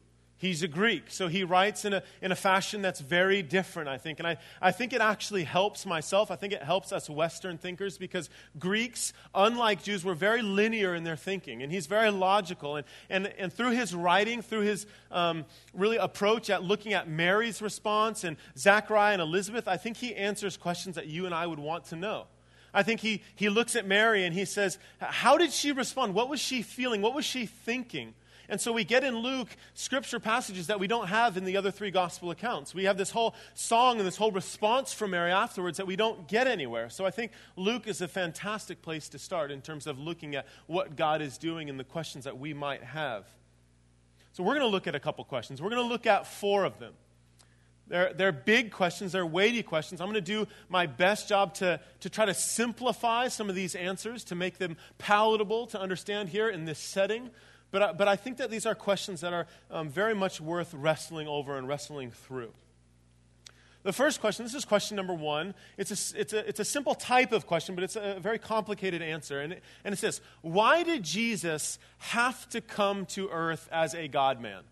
He's 0.42 0.64
a 0.64 0.68
Greek, 0.68 1.04
so 1.06 1.28
he 1.28 1.44
writes 1.44 1.84
in 1.84 1.92
a, 1.92 2.02
in 2.20 2.32
a 2.32 2.34
fashion 2.34 2.82
that's 2.82 2.98
very 2.98 3.42
different, 3.42 3.88
I 3.88 3.96
think. 3.96 4.18
And 4.18 4.26
I, 4.26 4.38
I 4.60 4.72
think 4.72 4.92
it 4.92 5.00
actually 5.00 5.44
helps 5.44 5.86
myself. 5.86 6.32
I 6.32 6.34
think 6.34 6.52
it 6.52 6.64
helps 6.64 6.90
us 6.92 7.08
Western 7.08 7.58
thinkers 7.58 7.96
because 7.96 8.28
Greeks, 8.58 9.12
unlike 9.36 9.84
Jews, 9.84 10.04
were 10.04 10.16
very 10.16 10.42
linear 10.42 10.96
in 10.96 11.04
their 11.04 11.14
thinking. 11.14 11.62
And 11.62 11.70
he's 11.70 11.86
very 11.86 12.10
logical. 12.10 12.74
And, 12.74 12.86
and, 13.08 13.28
and 13.38 13.52
through 13.52 13.70
his 13.70 13.94
writing, 13.94 14.42
through 14.42 14.62
his 14.62 14.84
um, 15.12 15.44
really 15.74 15.96
approach 15.96 16.50
at 16.50 16.64
looking 16.64 16.92
at 16.92 17.08
Mary's 17.08 17.62
response 17.62 18.24
and 18.24 18.36
Zachariah 18.58 19.12
and 19.12 19.22
Elizabeth, 19.22 19.68
I 19.68 19.76
think 19.76 19.96
he 19.96 20.12
answers 20.16 20.56
questions 20.56 20.96
that 20.96 21.06
you 21.06 21.24
and 21.24 21.32
I 21.32 21.46
would 21.46 21.60
want 21.60 21.84
to 21.90 21.96
know. 21.96 22.26
I 22.74 22.82
think 22.82 23.00
he, 23.00 23.22
he 23.34 23.48
looks 23.48 23.76
at 23.76 23.86
Mary 23.86 24.24
and 24.24 24.34
he 24.34 24.44
says, 24.44 24.78
How 24.98 25.36
did 25.36 25.52
she 25.52 25.72
respond? 25.72 26.14
What 26.14 26.28
was 26.28 26.40
she 26.40 26.62
feeling? 26.62 27.02
What 27.02 27.14
was 27.14 27.24
she 27.24 27.46
thinking? 27.46 28.14
And 28.48 28.60
so 28.60 28.72
we 28.72 28.84
get 28.84 29.02
in 29.02 29.16
Luke 29.16 29.48
scripture 29.72 30.20
passages 30.20 30.66
that 30.66 30.78
we 30.78 30.86
don't 30.86 31.06
have 31.06 31.36
in 31.36 31.44
the 31.44 31.56
other 31.56 31.70
three 31.70 31.90
gospel 31.90 32.30
accounts. 32.30 32.74
We 32.74 32.84
have 32.84 32.98
this 32.98 33.10
whole 33.10 33.34
song 33.54 33.98
and 33.98 34.06
this 34.06 34.16
whole 34.16 34.30
response 34.30 34.92
from 34.92 35.12
Mary 35.12 35.32
afterwards 35.32 35.78
that 35.78 35.86
we 35.86 35.96
don't 35.96 36.28
get 36.28 36.46
anywhere. 36.46 36.90
So 36.90 37.06
I 37.06 37.10
think 37.10 37.32
Luke 37.56 37.86
is 37.86 38.02
a 38.02 38.08
fantastic 38.08 38.82
place 38.82 39.08
to 39.10 39.18
start 39.18 39.50
in 39.50 39.62
terms 39.62 39.86
of 39.86 39.98
looking 39.98 40.34
at 40.34 40.46
what 40.66 40.96
God 40.96 41.22
is 41.22 41.38
doing 41.38 41.70
and 41.70 41.80
the 41.80 41.84
questions 41.84 42.24
that 42.24 42.38
we 42.38 42.52
might 42.52 42.82
have. 42.82 43.26
So 44.32 44.42
we're 44.42 44.54
going 44.54 44.66
to 44.66 44.72
look 44.72 44.86
at 44.86 44.94
a 44.94 45.00
couple 45.00 45.24
questions. 45.24 45.62
We're 45.62 45.70
going 45.70 45.82
to 45.82 45.88
look 45.88 46.06
at 46.06 46.26
four 46.26 46.64
of 46.64 46.78
them. 46.78 46.92
They're, 47.88 48.12
they're 48.12 48.32
big 48.32 48.70
questions, 48.70 49.12
they're 49.12 49.26
weighty 49.26 49.62
questions. 49.62 50.00
I'm 50.00 50.06
going 50.06 50.14
to 50.14 50.20
do 50.20 50.46
my 50.68 50.86
best 50.86 51.28
job 51.28 51.54
to, 51.54 51.80
to 52.00 52.10
try 52.10 52.24
to 52.24 52.34
simplify 52.34 53.28
some 53.28 53.48
of 53.48 53.54
these 53.54 53.74
answers, 53.74 54.24
to 54.24 54.34
make 54.34 54.58
them 54.58 54.76
palatable 54.98 55.66
to 55.68 55.80
understand 55.80 56.30
here 56.30 56.48
in 56.48 56.64
this 56.64 56.78
setting. 56.78 57.30
But 57.70 57.82
I, 57.82 57.92
but 57.92 58.08
I 58.08 58.16
think 58.16 58.36
that 58.38 58.50
these 58.50 58.66
are 58.66 58.74
questions 58.74 59.22
that 59.22 59.32
are 59.32 59.46
um, 59.70 59.88
very 59.88 60.14
much 60.14 60.40
worth 60.40 60.72
wrestling 60.74 61.26
over 61.26 61.58
and 61.58 61.66
wrestling 61.66 62.10
through. 62.10 62.52
The 63.82 63.92
first 63.92 64.20
question, 64.20 64.44
this 64.44 64.54
is 64.54 64.64
question 64.64 64.96
number 64.96 65.14
one. 65.14 65.54
It's 65.76 65.90
a, 65.90 66.20
it's 66.20 66.32
a, 66.32 66.48
it's 66.48 66.60
a 66.60 66.64
simple 66.64 66.94
type 66.94 67.32
of 67.32 67.46
question, 67.46 67.74
but 67.74 67.82
it's 67.82 67.96
a 67.96 68.18
very 68.20 68.38
complicated 68.38 69.02
answer. 69.02 69.40
And, 69.40 69.54
it, 69.54 69.62
and 69.84 69.92
it's 69.92 70.02
this 70.02 70.20
Why 70.40 70.84
did 70.84 71.02
Jesus 71.02 71.78
have 71.98 72.48
to 72.50 72.60
come 72.60 73.06
to 73.06 73.28
earth 73.30 73.68
as 73.72 73.94
a 73.94 74.06
God 74.06 74.40
man? 74.40 74.62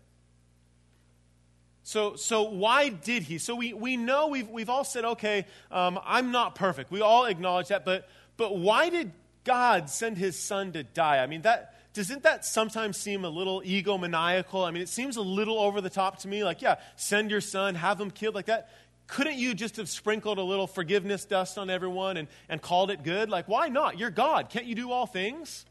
So, 1.83 2.15
so 2.15 2.43
why 2.43 2.89
did 2.89 3.23
he? 3.23 3.37
So 3.37 3.55
we, 3.55 3.73
we 3.73 3.97
know 3.97 4.27
we've, 4.27 4.49
we've 4.49 4.69
all 4.69 4.83
said, 4.83 5.03
okay, 5.03 5.45
um, 5.71 5.99
I'm 6.05 6.31
not 6.31 6.55
perfect. 6.55 6.91
We 6.91 7.01
all 7.01 7.25
acknowledge 7.25 7.69
that, 7.69 7.85
but, 7.85 8.07
but 8.37 8.57
why 8.57 8.89
did 8.89 9.11
God 9.43 9.89
send 9.89 10.17
his 10.17 10.37
son 10.37 10.73
to 10.73 10.83
die? 10.83 11.17
I 11.17 11.27
mean, 11.27 11.41
that, 11.41 11.75
doesn't 11.93 12.23
that 12.23 12.45
sometimes 12.45 12.97
seem 12.97 13.25
a 13.25 13.29
little 13.29 13.61
egomaniacal? 13.61 14.65
I 14.65 14.71
mean, 14.71 14.83
it 14.83 14.89
seems 14.89 15.17
a 15.17 15.21
little 15.21 15.59
over 15.59 15.81
the 15.81 15.89
top 15.89 16.19
to 16.19 16.27
me. 16.27 16.43
Like, 16.43 16.61
yeah, 16.61 16.75
send 16.95 17.31
your 17.31 17.41
son, 17.41 17.75
have 17.75 17.99
him 17.99 18.11
killed 18.11 18.35
like 18.35 18.45
that. 18.45 18.69
Couldn't 19.07 19.37
you 19.37 19.53
just 19.53 19.75
have 19.75 19.89
sprinkled 19.89 20.37
a 20.37 20.43
little 20.43 20.67
forgiveness 20.67 21.25
dust 21.25 21.57
on 21.57 21.69
everyone 21.69 22.15
and, 22.15 22.27
and 22.47 22.61
called 22.61 22.91
it 22.91 23.03
good? 23.03 23.29
Like, 23.29 23.47
why 23.47 23.67
not? 23.67 23.97
You're 23.97 24.11
God. 24.11 24.49
Can't 24.49 24.65
you 24.65 24.75
do 24.75 24.91
all 24.91 25.05
things? 25.05 25.65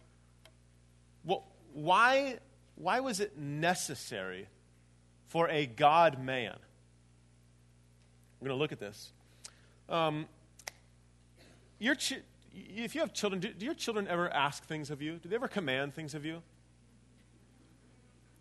Well, 1.25 1.45
why, 1.73 2.38
why 2.75 3.00
was 3.00 3.21
it 3.21 3.38
necessary 3.38 4.47
for 5.30 5.49
a 5.49 5.64
God 5.64 6.22
man? 6.22 6.56
We're 8.40 8.49
going 8.49 8.58
to 8.58 8.60
look 8.60 8.72
at 8.72 8.80
this. 8.80 9.12
Um, 9.88 10.26
your, 11.78 11.94
ch- 11.94 12.20
if 12.52 12.94
you 12.94 13.00
have 13.00 13.12
children, 13.12 13.40
do, 13.40 13.52
do, 13.52 13.64
your 13.64 13.75
children 13.75 14.08
ever 14.08 14.28
ask 14.28 14.64
things 14.64 14.90
of 14.90 15.00
you? 15.00 15.18
Do 15.18 15.28
they 15.28 15.37
ever 15.37 15.46
command 15.46 15.94
things 15.94 16.14
of 16.14 16.25
you? 16.25 16.42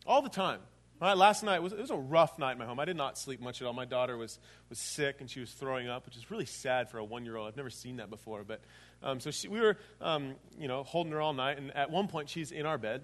All 0.08 0.22
the 0.24 0.30
time. 0.30 0.62
Right, 1.00 1.16
last 1.16 1.44
night 1.44 1.60
was, 1.60 1.72
it 1.72 1.80
was 1.80 1.92
a 1.92 1.96
rough 1.96 2.40
night 2.40 2.54
in 2.54 2.58
my 2.58 2.66
home. 2.66 2.80
I 2.80 2.86
did 2.86 2.98
not 2.98 3.18
sleep 3.18 3.40
much 3.40 3.62
at 3.62 3.68
all. 3.68 3.74
My 3.74 3.86
daughter 3.86 4.18
was, 4.18 4.40
was 4.68 4.80
sick 4.80 5.22
and 5.22 5.30
she 5.30 5.40
was 5.40 5.52
throwing 5.52 5.88
up, 5.88 6.06
which 6.06 6.18
is 6.18 6.30
really 6.32 6.46
sad 6.46 6.90
for 6.90 6.98
a 6.98 7.04
one 7.04 7.24
year 7.24 7.38
old. 7.38 7.48
I've 7.48 7.56
never 7.56 7.70
seen 7.70 7.98
that 7.98 8.10
before. 8.10 8.44
But 8.44 8.62
um, 9.04 9.20
so 9.20 9.32
she, 9.32 9.48
we 9.48 9.62
were, 9.62 9.78
um, 10.02 10.36
you 10.58 10.68
know, 10.68 10.84
holding 10.84 11.14
her 11.14 11.22
all 11.22 11.34
night. 11.34 11.58
And 11.58 11.74
at 11.76 11.92
one 11.92 12.08
point, 12.08 12.30
she's 12.30 12.52
in 12.52 12.66
our 12.66 12.78
bed, 12.80 13.04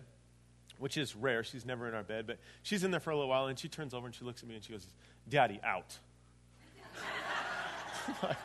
which 0.79 0.98
is 0.98 1.15
rare. 1.15 1.44
She's 1.44 1.65
never 1.65 1.88
in 1.88 1.94
our 1.94 2.03
bed, 2.03 2.27
but 2.27 2.39
she's 2.63 2.84
in 2.84 2.91
there 2.91 3.00
for 3.00 3.12
a 3.12 3.15
little 3.15 3.29
while. 3.29 3.48
And 3.48 3.58
she 3.58 3.67
turns 3.67 3.94
over 3.94 4.05
and 4.05 4.15
she 4.15 4.25
looks 4.25 4.44
at 4.44 4.50
me 4.50 4.55
and 4.55 4.63
she 4.63 4.74
goes, 4.74 4.88
"Daddy, 5.27 5.60
out." 5.63 6.00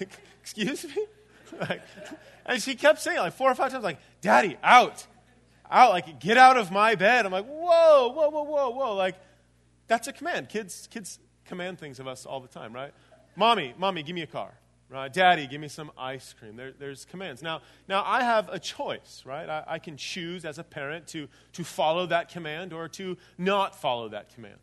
Excuse 0.42 0.84
me. 0.84 1.06
like, 1.60 1.82
and 2.46 2.62
she 2.62 2.74
kept 2.74 3.00
saying 3.00 3.18
like 3.18 3.34
four 3.34 3.50
or 3.50 3.54
five 3.54 3.70
times, 3.70 3.84
like, 3.84 3.98
Daddy, 4.20 4.56
out. 4.62 5.06
Out, 5.70 5.90
like, 5.90 6.20
get 6.20 6.36
out 6.36 6.58
of 6.58 6.70
my 6.70 6.94
bed. 6.94 7.24
I'm 7.24 7.32
like, 7.32 7.46
whoa, 7.46 8.12
whoa, 8.12 8.28
whoa, 8.28 8.42
whoa, 8.42 8.70
whoa. 8.70 8.94
Like, 8.94 9.16
that's 9.86 10.06
a 10.06 10.12
command. 10.12 10.48
Kids, 10.48 10.88
kids 10.90 11.18
command 11.46 11.78
things 11.78 11.98
of 11.98 12.06
us 12.06 12.26
all 12.26 12.40
the 12.40 12.48
time, 12.48 12.72
right? 12.72 12.92
Mommy, 13.36 13.74
mommy, 13.78 14.02
give 14.02 14.14
me 14.14 14.22
a 14.22 14.26
car. 14.26 14.52
Right? 14.92 15.10
Daddy, 15.10 15.46
give 15.46 15.58
me 15.58 15.68
some 15.68 15.90
ice 15.96 16.34
cream. 16.38 16.56
There, 16.56 16.72
there's 16.78 17.06
commands. 17.06 17.42
Now, 17.42 17.62
now, 17.88 18.04
I 18.06 18.22
have 18.22 18.50
a 18.50 18.58
choice, 18.58 19.22
right? 19.24 19.48
I, 19.48 19.64
I 19.66 19.78
can 19.78 19.96
choose 19.96 20.44
as 20.44 20.58
a 20.58 20.64
parent 20.64 21.06
to, 21.08 21.28
to 21.54 21.64
follow 21.64 22.04
that 22.06 22.28
command 22.28 22.74
or 22.74 22.88
to 22.88 23.16
not 23.38 23.74
follow 23.74 24.10
that 24.10 24.34
command. 24.34 24.58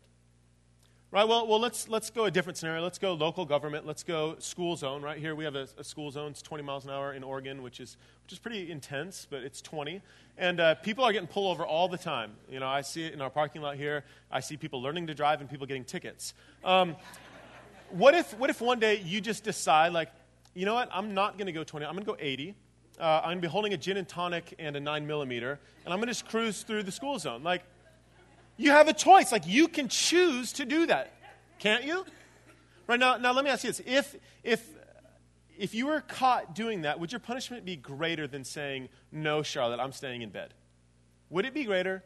Right, 1.10 1.26
well, 1.26 1.48
well 1.48 1.58
let's, 1.58 1.88
let's 1.88 2.10
go 2.10 2.26
a 2.26 2.30
different 2.30 2.56
scenario. 2.56 2.80
Let's 2.80 3.00
go 3.00 3.14
local 3.14 3.44
government. 3.44 3.84
Let's 3.84 4.04
go 4.04 4.36
school 4.38 4.76
zone. 4.76 5.02
Right 5.02 5.18
here, 5.18 5.34
we 5.34 5.42
have 5.42 5.56
a, 5.56 5.66
a 5.76 5.82
school 5.82 6.12
zone. 6.12 6.30
It's 6.30 6.42
20 6.42 6.62
miles 6.62 6.84
an 6.84 6.92
hour 6.92 7.12
in 7.12 7.24
Oregon, 7.24 7.64
which 7.64 7.80
is, 7.80 7.96
which 8.22 8.32
is 8.32 8.38
pretty 8.38 8.70
intense, 8.70 9.26
but 9.28 9.42
it's 9.42 9.60
20. 9.60 10.00
And 10.38 10.60
uh, 10.60 10.76
people 10.76 11.02
are 11.02 11.12
getting 11.12 11.26
pulled 11.26 11.50
over 11.50 11.66
all 11.66 11.88
the 11.88 11.98
time. 11.98 12.34
You 12.48 12.60
know, 12.60 12.68
I 12.68 12.82
see 12.82 13.02
it 13.02 13.12
in 13.12 13.20
our 13.20 13.30
parking 13.30 13.62
lot 13.62 13.74
here. 13.74 14.04
I 14.30 14.38
see 14.38 14.56
people 14.56 14.80
learning 14.80 15.08
to 15.08 15.14
drive 15.14 15.40
and 15.40 15.50
people 15.50 15.66
getting 15.66 15.84
tickets. 15.84 16.34
Um, 16.62 16.94
what, 17.88 18.14
if, 18.14 18.38
what 18.38 18.48
if 18.48 18.60
one 18.60 18.78
day 18.78 19.00
you 19.04 19.20
just 19.20 19.42
decide, 19.42 19.92
like, 19.92 20.10
you 20.54 20.66
know 20.66 20.74
what, 20.74 20.88
I'm 20.92 21.14
not 21.14 21.38
going 21.38 21.46
to 21.46 21.52
go 21.52 21.64
20, 21.64 21.86
I'm 21.86 21.92
going 21.92 22.04
to 22.04 22.10
go 22.10 22.16
80. 22.18 22.54
Uh, 22.98 23.02
I'm 23.02 23.24
going 23.24 23.36
to 23.38 23.42
be 23.42 23.48
holding 23.48 23.72
a 23.72 23.78
gin 23.78 23.96
and 23.96 24.06
tonic 24.06 24.54
and 24.58 24.76
a 24.76 24.80
9 24.80 25.06
millimeter, 25.06 25.58
and 25.84 25.94
I'm 25.94 26.00
going 26.00 26.08
to 26.08 26.12
just 26.12 26.28
cruise 26.28 26.62
through 26.62 26.82
the 26.82 26.92
school 26.92 27.18
zone. 27.18 27.42
Like, 27.42 27.62
you 28.60 28.72
have 28.72 28.88
a 28.88 28.92
choice. 28.92 29.32
Like 29.32 29.46
you 29.46 29.68
can 29.68 29.88
choose 29.88 30.52
to 30.54 30.66
do 30.66 30.86
that. 30.86 31.14
Can't 31.58 31.84
you? 31.84 32.04
Right 32.86 33.00
now, 33.00 33.16
now 33.16 33.32
let 33.32 33.44
me 33.44 33.50
ask 33.50 33.64
you 33.64 33.70
this. 33.70 33.80
If, 33.86 34.16
if, 34.44 34.66
if 35.58 35.74
you 35.74 35.86
were 35.86 36.02
caught 36.02 36.54
doing 36.54 36.82
that, 36.82 37.00
would 37.00 37.10
your 37.10 37.20
punishment 37.20 37.64
be 37.64 37.76
greater 37.76 38.26
than 38.26 38.44
saying, 38.44 38.90
No, 39.10 39.42
Charlotte, 39.42 39.80
I'm 39.80 39.92
staying 39.92 40.20
in 40.20 40.28
bed? 40.28 40.52
Would 41.30 41.46
it 41.46 41.54
be 41.54 41.64
greater? 41.64 42.04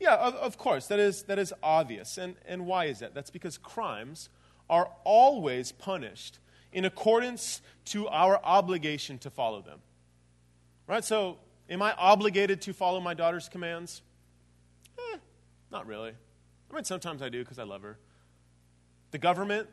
Yeah, 0.00 0.16
of, 0.16 0.34
of 0.34 0.58
course. 0.58 0.88
That 0.88 0.98
is, 0.98 1.22
that 1.24 1.38
is 1.38 1.54
obvious. 1.62 2.18
And, 2.18 2.34
and 2.48 2.66
why 2.66 2.86
is 2.86 2.98
that? 2.98 3.14
That's 3.14 3.30
because 3.30 3.56
crimes 3.56 4.28
are 4.68 4.90
always 5.04 5.70
punished 5.70 6.40
in 6.72 6.84
accordance 6.84 7.60
to 7.86 8.08
our 8.08 8.40
obligation 8.44 9.18
to 9.18 9.30
follow 9.30 9.62
them. 9.62 9.80
Right? 10.86 11.04
So, 11.04 11.38
am 11.68 11.82
I 11.82 11.92
obligated 11.92 12.60
to 12.62 12.72
follow 12.72 13.00
my 13.00 13.14
daughter's 13.14 13.48
commands? 13.48 14.02
Eh, 14.98 15.18
not 15.70 15.86
really. 15.86 16.12
I 16.70 16.74
mean, 16.74 16.84
sometimes 16.84 17.22
I 17.22 17.28
do 17.28 17.40
because 17.40 17.58
I 17.58 17.64
love 17.64 17.82
her. 17.82 17.98
The 19.10 19.18
government, 19.18 19.68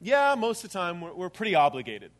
yeah, 0.00 0.34
most 0.36 0.64
of 0.64 0.72
the 0.72 0.78
time 0.78 1.00
we're, 1.00 1.14
we're 1.14 1.30
pretty 1.30 1.54
obligated, 1.54 2.10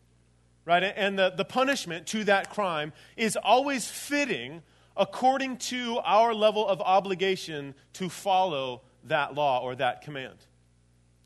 right? 0.64 0.82
And 0.82 1.18
the, 1.18 1.32
the 1.36 1.44
punishment 1.44 2.06
to 2.08 2.24
that 2.24 2.50
crime 2.50 2.92
is 3.16 3.36
always 3.36 3.88
fitting 3.88 4.62
according 4.96 5.56
to 5.56 5.98
our 6.04 6.34
level 6.34 6.66
of 6.66 6.80
obligation 6.80 7.74
to 7.94 8.08
follow 8.08 8.82
that 9.04 9.34
law 9.34 9.60
or 9.60 9.74
that 9.74 10.02
command. 10.02 10.36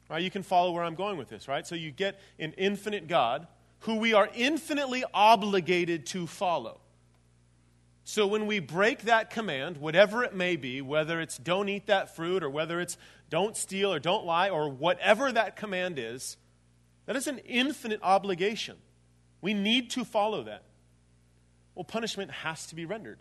Right? 0.08 0.22
You 0.22 0.30
can 0.30 0.42
follow 0.42 0.72
where 0.72 0.84
I'm 0.84 0.94
going 0.94 1.18
with 1.18 1.28
this, 1.28 1.48
right? 1.48 1.66
So 1.66 1.74
you 1.74 1.90
get 1.90 2.20
an 2.38 2.52
infinite 2.52 3.08
God 3.08 3.46
who 3.80 3.96
we 3.96 4.14
are 4.14 4.28
infinitely 4.34 5.04
obligated 5.12 6.06
to 6.06 6.26
follow. 6.26 6.80
So 8.04 8.26
when 8.26 8.46
we 8.46 8.60
break 8.60 9.02
that 9.02 9.30
command, 9.30 9.78
whatever 9.78 10.22
it 10.22 10.32
may 10.32 10.54
be, 10.54 10.80
whether 10.80 11.20
it's 11.20 11.38
don't 11.38 11.68
eat 11.68 11.86
that 11.86 12.14
fruit 12.14 12.44
or 12.44 12.48
whether 12.48 12.80
it's 12.80 12.96
don't 13.30 13.56
steal 13.56 13.92
or 13.92 13.98
don't 13.98 14.24
lie 14.24 14.48
or 14.48 14.68
whatever 14.68 15.32
that 15.32 15.56
command 15.56 15.98
is, 15.98 16.36
that 17.06 17.16
is 17.16 17.26
an 17.26 17.38
infinite 17.38 18.00
obligation. 18.02 18.76
We 19.40 19.54
need 19.54 19.90
to 19.90 20.04
follow 20.04 20.44
that. 20.44 20.62
Well, 21.74 21.84
punishment 21.84 22.30
has 22.30 22.66
to 22.68 22.74
be 22.74 22.84
rendered. 22.84 23.18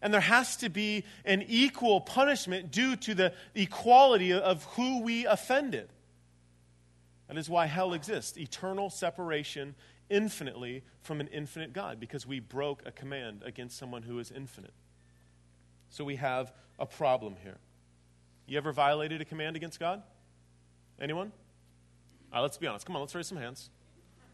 And 0.00 0.12
there 0.12 0.20
has 0.20 0.56
to 0.58 0.68
be 0.68 1.04
an 1.24 1.44
equal 1.46 2.00
punishment 2.00 2.70
due 2.70 2.96
to 2.96 3.14
the 3.14 3.32
equality 3.54 4.32
of 4.32 4.64
who 4.76 5.02
we 5.02 5.26
offended. 5.26 5.88
That 7.28 7.38
is 7.38 7.48
why 7.48 7.66
hell 7.66 7.92
exists 7.94 8.36
eternal 8.36 8.90
separation 8.90 9.74
infinitely 10.10 10.82
from 11.00 11.20
an 11.20 11.28
infinite 11.28 11.72
God, 11.72 11.98
because 11.98 12.26
we 12.26 12.38
broke 12.38 12.82
a 12.84 12.92
command 12.92 13.42
against 13.44 13.78
someone 13.78 14.02
who 14.02 14.18
is 14.18 14.30
infinite. 14.30 14.74
So 15.88 16.04
we 16.04 16.16
have 16.16 16.52
a 16.78 16.86
problem 16.86 17.36
here. 17.42 17.58
You 18.46 18.58
ever 18.58 18.72
violated 18.72 19.20
a 19.20 19.24
command 19.24 19.56
against 19.56 19.80
God? 19.80 20.02
Anyone? 21.00 21.32
All 22.32 22.38
right, 22.38 22.42
let's 22.42 22.58
be 22.58 22.66
honest. 22.66 22.84
Come 22.84 22.96
on, 22.96 23.02
let's 23.02 23.14
raise 23.14 23.26
some 23.26 23.38
hands. 23.38 23.70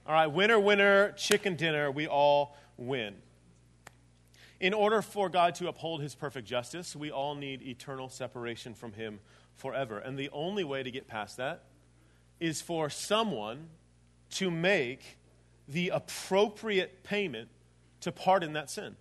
All 0.07 0.15
right, 0.15 0.27
winner, 0.27 0.59
winner, 0.59 1.13
chicken 1.13 1.55
dinner, 1.55 1.91
we 1.91 2.09
all 2.09 2.57
win. 2.77 3.15
In 4.59 4.75
order 4.75 5.01
for 5.01 5.29
God 5.29 5.55
to 5.57 5.69
uphold 5.69 6.03
his 6.03 6.15
perfect 6.15 6.47
justice, 6.47 6.97
we 6.97 7.11
all 7.11 7.35
need 7.35 7.63
eternal 7.63 8.09
separation 8.09 8.75
from 8.75 8.93
him 8.93 9.21
forever. 9.55 9.99
And 9.99 10.19
the 10.19 10.31
only 10.31 10.65
way 10.65 10.83
to 10.83 10.91
get 10.91 11.07
past 11.07 11.37
that 11.37 11.65
is 12.41 12.61
for 12.61 12.91
someone 12.91 13.69
to 14.31 14.51
make 14.51 15.19
the 15.69 15.91
appropriate 15.91 17.05
payment 17.05 17.49
to 18.01 18.11
pardon 18.11 18.55
that 18.55 18.71
sin. 18.71 18.97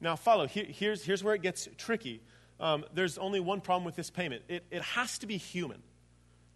Now, 0.00 0.16
follow. 0.16 0.46
Here, 0.46 0.66
here's, 0.68 1.02
here's 1.02 1.24
where 1.24 1.34
it 1.34 1.42
gets 1.42 1.68
tricky. 1.78 2.20
Um, 2.60 2.84
there's 2.94 3.18
only 3.18 3.40
one 3.40 3.60
problem 3.60 3.84
with 3.84 3.96
this 3.96 4.10
payment 4.10 4.42
it, 4.48 4.64
it 4.70 4.82
has 4.82 5.18
to 5.18 5.26
be 5.26 5.36
human. 5.36 5.82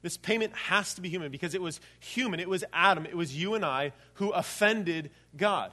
This 0.01 0.17
payment 0.17 0.55
has 0.55 0.95
to 0.95 1.01
be 1.01 1.09
human 1.09 1.33
because 1.33 1.55
it 1.55 1.63
was 1.63 1.81
human. 1.99 2.39
It 2.39 2.49
was 2.49 2.63
Adam. 2.73 3.05
It 3.05 3.17
was 3.17 3.37
you 3.37 3.55
and 3.55 3.65
I 3.65 3.93
who 4.15 4.31
offended 4.31 5.11
God. 5.37 5.73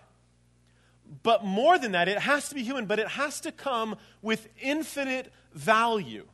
But 1.21 1.43
more 1.43 1.77
than 1.77 1.91
that, 1.91 2.07
it 2.07 2.17
has 2.17 2.49
to 2.49 2.55
be 2.55 2.63
human, 2.63 2.87
but 2.87 2.97
it 2.97 3.07
has 3.07 3.39
to 3.41 3.51
come 3.51 3.95
with 4.23 4.47
infinite 4.59 5.31
value. 5.53 6.25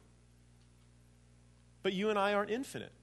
But 1.83 1.91
you 1.91 2.09
and 2.09 2.17
I 2.17 2.33
aren't 2.33 2.51
infinite. 2.51 2.93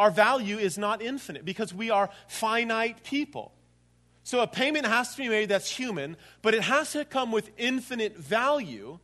Our 0.00 0.10
value 0.10 0.56
is 0.56 0.78
not 0.78 1.02
infinite 1.02 1.44
because 1.44 1.74
we 1.74 1.90
are 1.90 2.08
finite 2.26 3.04
people. 3.04 3.52
So 4.22 4.40
a 4.40 4.46
payment 4.46 4.86
has 4.86 5.14
to 5.14 5.18
be 5.18 5.28
made 5.28 5.50
that's 5.50 5.70
human, 5.70 6.16
but 6.40 6.54
it 6.54 6.62
has 6.62 6.92
to 6.92 7.04
come 7.04 7.30
with 7.30 7.50
infinite 7.58 8.16
value 8.16 8.98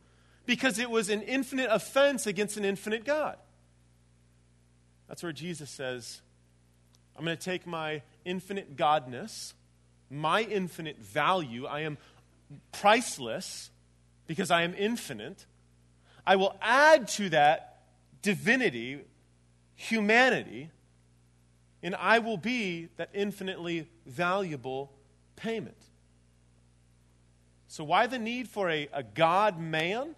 because 0.47 0.79
it 0.79 0.89
was 0.89 1.11
an 1.11 1.21
infinite 1.21 1.69
offense 1.69 2.25
against 2.25 2.57
an 2.57 2.65
infinite 2.65 3.05
God. 3.05 3.37
That's 5.07 5.21
where 5.21 5.31
Jesus 5.31 5.69
says, 5.69 6.21
I'm 7.15 7.23
going 7.23 7.37
to 7.37 7.43
take 7.43 7.67
my 7.67 8.01
infinite 8.25 8.75
godness, 8.75 9.53
my 10.09 10.41
infinite 10.41 10.97
value. 10.97 11.67
I 11.67 11.81
am 11.81 11.99
priceless 12.71 13.69
because 14.25 14.49
I 14.49 14.63
am 14.63 14.73
infinite. 14.75 15.45
I 16.25 16.37
will 16.37 16.55
add 16.59 17.07
to 17.09 17.29
that 17.29 17.83
divinity, 18.23 19.01
humanity, 19.75 20.71
and 21.83 21.95
I 21.95 22.19
will 22.19 22.37
be 22.37 22.89
that 22.97 23.09
infinitely 23.13 23.87
valuable 24.05 24.91
payment. 25.35 25.77
So, 27.67 27.83
why 27.83 28.07
the 28.07 28.19
need 28.19 28.47
for 28.47 28.69
a, 28.69 28.87
a 28.93 29.03
God 29.03 29.59
man? 29.59 30.15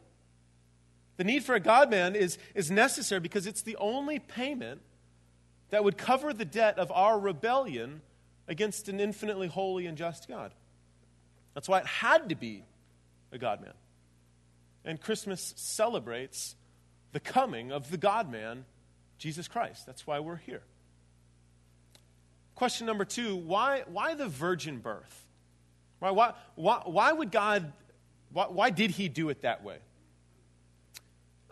The 1.17 1.23
need 1.23 1.43
for 1.43 1.55
a 1.55 1.59
God 1.59 1.89
man 1.89 2.15
is, 2.15 2.37
is 2.55 2.71
necessary 2.71 3.19
because 3.19 3.45
it's 3.45 3.61
the 3.61 3.75
only 3.75 4.19
payment 4.19 4.81
that 5.69 5.83
would 5.83 5.97
cover 5.97 6.31
the 6.31 6.45
debt 6.45 6.79
of 6.79 6.91
our 6.91 7.19
rebellion 7.19 8.01
against 8.47 8.87
an 8.87 8.99
infinitely 8.99 9.47
holy 9.47 9.85
and 9.85 9.97
just 9.97 10.27
God. 10.27 10.53
That's 11.53 11.67
why 11.67 11.79
it 11.79 11.85
had 11.85 12.29
to 12.29 12.35
be 12.35 12.63
a 13.31 13.37
God 13.37 13.61
man. 13.61 13.73
And 14.85 15.01
Christmas 15.01 15.53
celebrates 15.57 16.55
the 17.11 17.19
coming 17.19 17.71
of 17.71 17.91
the 17.91 17.97
God 17.97 18.31
man, 18.31 18.65
Jesus 19.17 19.47
Christ. 19.47 19.85
That's 19.85 20.07
why 20.07 20.19
we're 20.19 20.37
here. 20.37 20.63
Question 22.59 22.87
number 22.87 23.05
two 23.05 23.37
why, 23.37 23.83
why 23.87 24.15
the 24.15 24.27
virgin 24.27 24.79
birth? 24.79 25.25
Why, 25.99 26.11
why, 26.11 26.33
why, 26.55 26.81
why 26.83 27.13
would 27.13 27.31
God, 27.31 27.71
why, 28.33 28.47
why 28.47 28.69
did 28.69 28.91
he 28.91 29.07
do 29.07 29.29
it 29.29 29.43
that 29.43 29.63
way? 29.63 29.77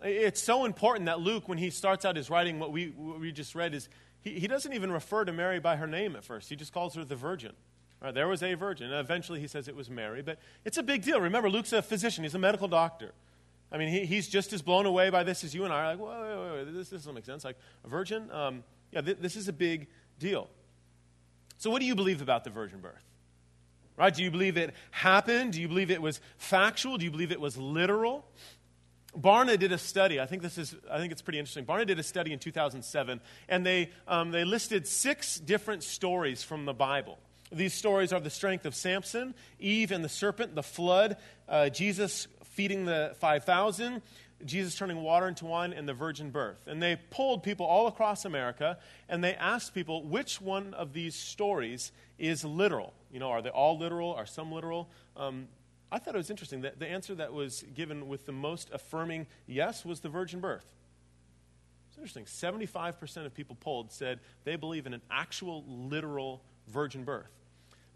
It's 0.03 0.43
so 0.43 0.65
important 0.65 1.05
that 1.05 1.21
Luke, 1.21 1.47
when 1.47 1.57
he 1.57 1.69
starts 1.69 2.03
out 2.03 2.17
his 2.17 2.29
writing, 2.29 2.59
what 2.59 2.73
we, 2.73 2.87
what 2.89 3.21
we 3.21 3.31
just 3.31 3.55
read 3.55 3.73
is 3.73 3.87
he, 4.19 4.37
he 4.37 4.49
doesn't 4.49 4.73
even 4.73 4.91
refer 4.91 5.23
to 5.23 5.31
Mary 5.31 5.61
by 5.61 5.77
her 5.77 5.87
name 5.87 6.13
at 6.17 6.25
first. 6.25 6.49
He 6.49 6.57
just 6.57 6.73
calls 6.73 6.93
her 6.95 7.05
the 7.05 7.15
virgin. 7.15 7.53
Right, 8.01 8.13
there 8.13 8.27
was 8.27 8.43
a 8.43 8.53
virgin. 8.55 8.91
And 8.91 8.99
eventually 8.99 9.39
he 9.39 9.47
says 9.47 9.69
it 9.69 9.77
was 9.77 9.89
Mary. 9.89 10.21
But 10.21 10.39
it's 10.65 10.77
a 10.77 10.83
big 10.83 11.03
deal. 11.03 11.21
Remember, 11.21 11.49
Luke's 11.49 11.71
a 11.71 11.81
physician, 11.81 12.25
he's 12.25 12.35
a 12.35 12.39
medical 12.39 12.67
doctor. 12.67 13.13
I 13.71 13.77
mean, 13.77 13.87
he, 13.87 14.05
he's 14.05 14.27
just 14.27 14.51
as 14.51 14.61
blown 14.61 14.85
away 14.85 15.09
by 15.09 15.23
this 15.23 15.45
as 15.45 15.55
you 15.55 15.63
and 15.63 15.71
I 15.71 15.83
are 15.83 15.95
like, 15.95 15.99
wait, 15.99 16.37
wait, 16.37 16.65
wait, 16.65 16.73
this, 16.73 16.89
this 16.89 16.99
doesn't 16.99 17.15
make 17.15 17.25
sense. 17.25 17.45
Like, 17.45 17.57
a 17.85 17.87
virgin? 17.87 18.29
Um, 18.29 18.65
yeah, 18.91 18.99
th- 18.99 19.19
this 19.21 19.37
is 19.37 19.47
a 19.47 19.53
big 19.53 19.87
deal. 20.19 20.49
So, 21.57 21.69
what 21.69 21.79
do 21.79 21.85
you 21.85 21.95
believe 21.95 22.21
about 22.21 22.43
the 22.43 22.49
virgin 22.49 22.79
birth? 22.79 23.03
Right? 23.95 24.13
Do 24.13 24.23
you 24.23 24.29
believe 24.29 24.57
it 24.57 24.73
happened? 24.91 25.53
Do 25.53 25.61
you 25.61 25.67
believe 25.67 25.89
it 25.89 26.01
was 26.01 26.19
factual? 26.37 26.97
Do 26.97 27.05
you 27.05 27.11
believe 27.11 27.31
it 27.31 27.41
was 27.41 27.57
literal? 27.57 28.25
Barna 29.17 29.57
did 29.57 29.71
a 29.71 29.77
study. 29.77 30.19
I 30.19 30.27
think 30.27 30.43
this 30.43 30.57
is. 30.57 30.75
I 30.91 30.99
think 30.99 31.11
it's 31.11 31.21
pretty 31.21 31.39
interesting. 31.39 31.65
Barna 31.65 31.87
did 31.87 31.97
a 31.97 32.03
study 32.03 32.31
in 32.31 32.39
2007, 32.39 33.19
and 33.49 33.65
they 33.65 33.89
um, 34.07 34.31
they 34.31 34.43
listed 34.43 34.87
six 34.87 35.39
different 35.39 35.83
stories 35.83 36.43
from 36.43 36.65
the 36.65 36.73
Bible. 36.73 37.17
These 37.51 37.73
stories 37.73 38.11
are 38.11 38.19
the 38.19 38.29
strength 38.29 38.65
of 38.65 38.75
Samson, 38.75 39.33
Eve 39.59 39.91
and 39.91 40.03
the 40.03 40.09
serpent, 40.09 40.53
the 40.53 40.63
flood, 40.63 41.17
uh, 41.47 41.69
Jesus 41.69 42.27
feeding 42.43 42.85
the 42.85 43.15
5,000, 43.19 44.01
Jesus 44.45 44.75
turning 44.75 45.01
water 45.01 45.27
into 45.27 45.45
wine, 45.45 45.73
and 45.73 45.87
the 45.87 45.93
virgin 45.93 46.29
birth. 46.29 46.67
And 46.67 46.81
they 46.81 46.97
polled 47.09 47.43
people 47.43 47.65
all 47.65 47.87
across 47.87 48.25
America 48.25 48.77
and 49.09 49.23
they 49.23 49.35
asked 49.35 49.73
people 49.73 50.03
which 50.03 50.39
one 50.39 50.73
of 50.73 50.93
these 50.93 51.15
stories 51.15 51.91
is 52.19 52.45
literal. 52.45 52.93
You 53.11 53.19
know, 53.19 53.29
are 53.29 53.41
they 53.41 53.49
all 53.49 53.77
literal? 53.77 54.13
Are 54.13 54.25
some 54.25 54.51
literal? 54.51 54.89
Um, 55.15 55.47
I 55.91 55.99
thought 55.99 56.15
it 56.15 56.17
was 56.17 56.29
interesting 56.29 56.61
that 56.61 56.79
the 56.79 56.87
answer 56.87 57.15
that 57.15 57.33
was 57.33 57.63
given 57.73 58.07
with 58.07 58.25
the 58.25 58.31
most 58.31 58.69
affirming 58.73 59.25
yes 59.47 59.85
was 59.85 60.01
the 60.01 60.09
virgin 60.09 60.39
birth. 60.39 60.65
It's 61.89 61.97
interesting. 61.97 62.25
75% 62.25 63.25
of 63.25 63.33
people 63.33 63.55
polled 63.59 63.91
said 63.91 64.19
they 64.43 64.55
believe 64.55 64.85
in 64.85 64.93
an 64.93 65.01
actual 65.09 65.63
literal 65.67 66.43
virgin 66.67 67.03
birth 67.03 67.31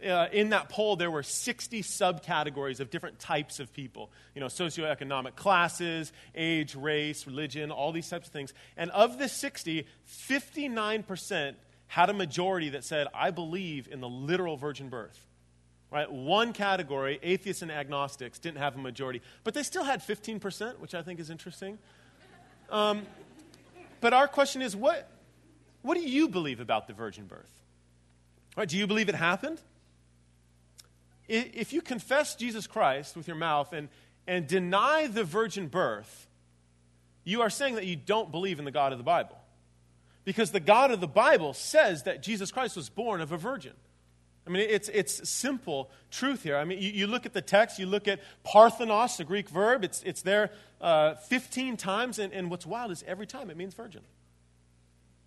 uh, 0.04 0.28
in 0.32 0.50
that 0.50 0.70
poll, 0.70 0.96
there 0.96 1.12
were 1.12 1.24
60 1.24 1.82
subcategories 1.84 2.80
of 2.80 2.90
different 2.90 3.20
types 3.20 3.60
of 3.60 3.74
people. 3.74 4.12
You 4.36 4.42
know, 4.42 4.48
socioeconomic 4.48 5.36
classes, 5.36 6.12
age, 6.36 6.76
race, 6.76 7.28
religion, 7.28 7.72
all 7.72 7.92
these 7.92 8.10
types 8.10 8.28
of 8.28 8.34
things. 8.34 8.54
And 8.78 8.92
of 8.92 9.18
the 9.18 9.30
60, 9.30 9.86
59% 10.08 11.56
had 11.88 12.10
a 12.10 12.14
majority 12.14 12.70
that 12.70 12.84
said, 12.84 13.08
I 13.14 13.32
believe 13.32 13.88
in 13.92 14.00
the 14.00 14.10
literal 14.10 14.58
virgin 14.58 14.90
birth. 14.90 15.28
Right? 15.92 16.10
One 16.10 16.54
category, 16.54 17.20
atheists 17.22 17.62
and 17.62 17.72
agnostics, 17.72 18.40
didn't 18.40 18.60
have 18.60 18.76
a 18.76 18.80
majority, 18.80 19.22
but 19.44 19.54
they 19.54 19.64
still 19.64 19.84
had 19.84 20.00
15%, 20.00 20.80
which 20.80 20.96
I 20.96 21.02
think 21.02 21.20
is 21.20 21.30
interesting. 21.30 21.78
Um, 22.70 23.06
but 24.00 24.14
our 24.14 24.30
question 24.30 24.62
is 24.62 24.74
what, 24.74 25.10
what 25.82 25.96
do 25.96 26.02
you 26.02 26.30
believe 26.30 26.62
about 26.62 26.88
the 26.88 26.94
virgin 26.94 27.26
birth? 27.26 27.52
Right, 28.56 28.68
do 28.68 28.78
you 28.78 28.88
believe 28.88 29.10
it 29.10 29.16
happened? 29.16 29.62
If 31.32 31.74
you 31.74 31.82
confess 31.82 32.36
Jesus 32.36 32.68
Christ 32.68 33.16
with 33.16 33.28
your 33.28 33.38
mouth 33.38 33.74
and, 33.74 33.90
and 34.28 34.48
deny 34.48 35.08
the 35.08 35.24
virgin 35.24 35.68
birth, 35.68 36.28
you 37.24 37.42
are 37.42 37.50
saying 37.50 37.76
that 37.76 37.86
you 37.86 37.96
don't 37.96 38.32
believe 38.32 38.60
in 38.60 38.66
the 38.66 38.72
God 38.72 38.92
of 38.92 38.98
the 38.98 39.04
Bible. 39.04 39.38
Because 40.24 40.52
the 40.52 40.60
God 40.60 40.92
of 40.92 41.00
the 41.00 41.08
Bible 41.08 41.54
says 41.54 42.04
that 42.04 42.22
Jesus 42.22 42.52
Christ 42.52 42.76
was 42.76 42.90
born 42.90 43.22
of 43.22 43.32
a 43.32 43.38
virgin. 43.38 43.74
I 44.46 44.50
mean, 44.50 44.66
it's, 44.70 44.90
it's 44.90 45.30
simple 45.30 45.92
truth 46.10 46.44
here. 46.44 46.58
I 46.58 46.66
mean, 46.66 46.82
you, 46.82 46.92
you 46.92 47.08
look 47.08 47.26
at 47.26 47.34
the 47.34 47.42
text, 47.42 47.78
you 47.80 47.86
look 47.86 48.08
at 48.08 48.20
parthenos, 48.44 49.18
the 49.18 49.24
Greek 49.24 49.50
verb, 49.50 49.84
it's, 49.84 50.02
it's 50.04 50.24
there 50.24 50.52
uh, 50.80 51.16
15 51.16 51.78
times, 51.78 52.18
and, 52.18 52.34
and 52.34 52.50
what's 52.50 52.66
wild 52.66 52.92
is 52.92 53.04
every 53.08 53.28
time 53.28 53.50
it 53.50 53.58
means 53.58 53.74
virgin. 53.74 54.02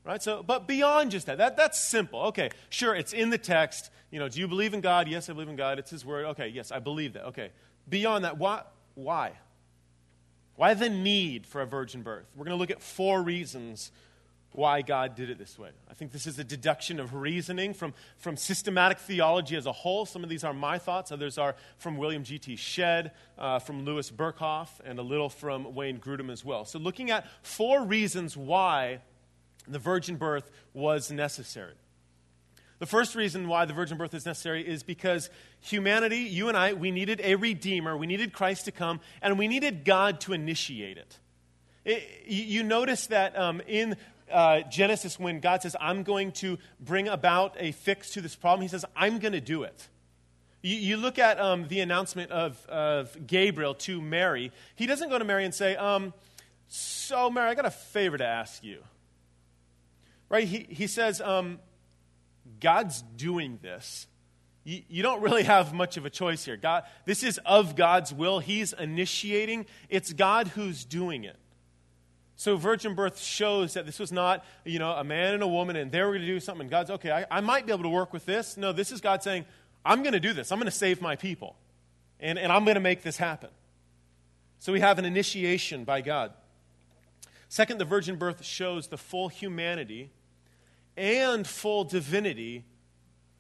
Right? 0.04 0.22
So, 0.22 0.42
but 0.42 0.68
beyond 0.68 1.10
just 1.10 1.26
that, 1.26 1.38
that, 1.38 1.56
that's 1.56 1.80
simple. 1.80 2.20
Okay, 2.24 2.50
sure, 2.68 2.94
it's 2.94 3.14
in 3.14 3.30
the 3.30 3.38
text. 3.38 3.90
You 4.10 4.18
know, 4.18 4.28
do 4.28 4.38
you 4.38 4.46
believe 4.46 4.74
in 4.74 4.80
God? 4.80 5.08
Yes, 5.08 5.30
I 5.30 5.32
believe 5.32 5.48
in 5.48 5.56
God. 5.56 5.78
It's 5.78 5.90
His 5.90 6.04
Word. 6.04 6.26
Okay, 6.26 6.48
yes, 6.48 6.70
I 6.70 6.78
believe 6.78 7.14
that. 7.14 7.26
Okay. 7.28 7.50
Beyond 7.88 8.24
that, 8.24 8.38
why? 8.38 8.62
Why? 8.94 9.32
Why 10.56 10.74
the 10.74 10.88
need 10.88 11.46
for 11.46 11.62
a 11.62 11.66
virgin 11.66 12.02
birth? 12.02 12.26
We're 12.36 12.44
going 12.44 12.56
to 12.56 12.60
look 12.60 12.70
at 12.70 12.80
four 12.80 13.22
reasons 13.22 13.90
why 14.52 14.82
God 14.82 15.16
did 15.16 15.30
it 15.30 15.38
this 15.38 15.58
way. 15.58 15.70
I 15.90 15.94
think 15.94 16.12
this 16.12 16.28
is 16.28 16.38
a 16.38 16.44
deduction 16.44 17.00
of 17.00 17.12
reasoning 17.12 17.74
from, 17.74 17.92
from 18.18 18.36
systematic 18.36 18.98
theology 19.00 19.56
as 19.56 19.66
a 19.66 19.72
whole. 19.72 20.06
Some 20.06 20.22
of 20.22 20.30
these 20.30 20.44
are 20.44 20.54
my 20.54 20.78
thoughts, 20.78 21.10
others 21.10 21.38
are 21.38 21.56
from 21.76 21.96
William 21.96 22.22
G.T. 22.22 22.54
Shedd, 22.54 23.10
uh, 23.36 23.58
from 23.58 23.84
Louis 23.84 24.08
Berkhof, 24.12 24.68
and 24.84 25.00
a 25.00 25.02
little 25.02 25.28
from 25.28 25.74
Wayne 25.74 25.98
Grudem 25.98 26.30
as 26.30 26.44
well. 26.44 26.64
So, 26.64 26.78
looking 26.78 27.10
at 27.10 27.26
four 27.42 27.82
reasons 27.84 28.36
why 28.36 29.00
the 29.66 29.78
virgin 29.78 30.16
birth 30.16 30.50
was 30.72 31.10
necessary. 31.10 31.74
The 32.78 32.86
first 32.86 33.14
reason 33.14 33.48
why 33.48 33.64
the 33.64 33.72
virgin 33.72 33.96
birth 33.96 34.14
is 34.14 34.26
necessary 34.26 34.66
is 34.66 34.82
because 34.82 35.30
humanity, 35.60 36.18
you 36.18 36.48
and 36.48 36.56
I, 36.56 36.72
we 36.72 36.90
needed 36.90 37.20
a 37.22 37.36
redeemer. 37.36 37.96
We 37.96 38.06
needed 38.06 38.32
Christ 38.32 38.64
to 38.66 38.72
come, 38.72 39.00
and 39.22 39.38
we 39.38 39.48
needed 39.48 39.84
God 39.84 40.20
to 40.22 40.32
initiate 40.32 40.98
it. 40.98 41.18
it 41.84 42.04
you 42.26 42.62
notice 42.62 43.06
that 43.06 43.38
um, 43.38 43.62
in 43.66 43.96
uh, 44.30 44.60
Genesis, 44.62 45.18
when 45.18 45.40
God 45.40 45.62
says, 45.62 45.76
I'm 45.80 46.02
going 46.02 46.32
to 46.32 46.58
bring 46.80 47.08
about 47.08 47.56
a 47.58 47.72
fix 47.72 48.10
to 48.10 48.20
this 48.20 48.34
problem, 48.34 48.62
he 48.62 48.68
says, 48.68 48.84
I'm 48.96 49.18
going 49.18 49.32
to 49.32 49.40
do 49.40 49.62
it. 49.62 49.88
You, 50.62 50.76
you 50.76 50.96
look 50.96 51.18
at 51.18 51.38
um, 51.38 51.68
the 51.68 51.80
announcement 51.80 52.32
of, 52.32 52.66
of 52.66 53.26
Gabriel 53.26 53.74
to 53.74 54.00
Mary. 54.00 54.50
He 54.74 54.86
doesn't 54.86 55.10
go 55.10 55.18
to 55.18 55.24
Mary 55.24 55.44
and 55.44 55.54
say, 55.54 55.76
um, 55.76 56.12
So, 56.68 57.30
Mary, 57.30 57.48
I 57.48 57.54
got 57.54 57.66
a 57.66 57.70
favor 57.70 58.18
to 58.18 58.26
ask 58.26 58.64
you. 58.64 58.82
Right? 60.34 60.48
He, 60.48 60.66
he 60.68 60.88
says, 60.88 61.20
um, 61.20 61.60
God's 62.58 63.02
doing 63.16 63.60
this. 63.62 64.08
You, 64.64 64.82
you 64.88 65.02
don't 65.04 65.22
really 65.22 65.44
have 65.44 65.72
much 65.72 65.96
of 65.96 66.06
a 66.06 66.10
choice 66.10 66.44
here. 66.44 66.56
God, 66.56 66.82
this 67.04 67.22
is 67.22 67.38
of 67.46 67.76
God's 67.76 68.12
will. 68.12 68.40
He's 68.40 68.72
initiating, 68.72 69.66
it's 69.88 70.12
God 70.12 70.48
who's 70.48 70.84
doing 70.84 71.22
it. 71.22 71.36
So 72.34 72.56
virgin 72.56 72.96
birth 72.96 73.20
shows 73.20 73.74
that 73.74 73.86
this 73.86 74.00
was 74.00 74.10
not, 74.10 74.44
you 74.64 74.80
know, 74.80 74.90
a 74.90 75.04
man 75.04 75.34
and 75.34 75.42
a 75.44 75.46
woman 75.46 75.76
and 75.76 75.92
they 75.92 76.02
were 76.02 76.08
going 76.08 76.22
to 76.22 76.26
do 76.26 76.40
something. 76.40 76.66
God's, 76.66 76.90
okay, 76.90 77.12
I, 77.12 77.26
I 77.30 77.40
might 77.40 77.64
be 77.64 77.72
able 77.72 77.84
to 77.84 77.88
work 77.88 78.12
with 78.12 78.26
this. 78.26 78.56
No, 78.56 78.72
this 78.72 78.90
is 78.90 79.00
God 79.00 79.22
saying, 79.22 79.44
I'm 79.86 80.02
going 80.02 80.14
to 80.14 80.20
do 80.20 80.32
this. 80.32 80.50
I'm 80.50 80.58
going 80.58 80.64
to 80.64 80.72
save 80.72 81.00
my 81.00 81.14
people. 81.14 81.54
And, 82.18 82.40
and 82.40 82.50
I'm 82.50 82.64
going 82.64 82.74
to 82.74 82.80
make 82.80 83.02
this 83.02 83.18
happen. 83.18 83.50
So 84.58 84.72
we 84.72 84.80
have 84.80 84.98
an 84.98 85.04
initiation 85.04 85.84
by 85.84 86.00
God. 86.00 86.32
Second, 87.48 87.78
the 87.78 87.84
virgin 87.84 88.16
birth 88.16 88.44
shows 88.44 88.88
the 88.88 88.98
full 88.98 89.28
humanity 89.28 90.10
and 90.96 91.46
full 91.46 91.84
divinity 91.84 92.64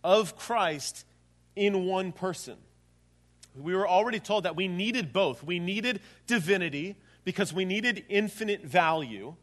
of 0.02 0.36
Christ 0.36 1.04
in 1.56 1.86
one 1.86 2.12
person. 2.12 2.56
We 3.56 3.74
were 3.74 3.88
already 3.88 4.20
told 4.20 4.44
that 4.44 4.56
we 4.56 4.68
needed 4.68 5.12
both. 5.12 5.42
We 5.42 5.58
needed 5.58 6.00
divinity 6.26 6.96
because 7.24 7.52
we 7.52 7.64
needed 7.64 8.04
infinite 8.08 8.62
value. 8.64 9.34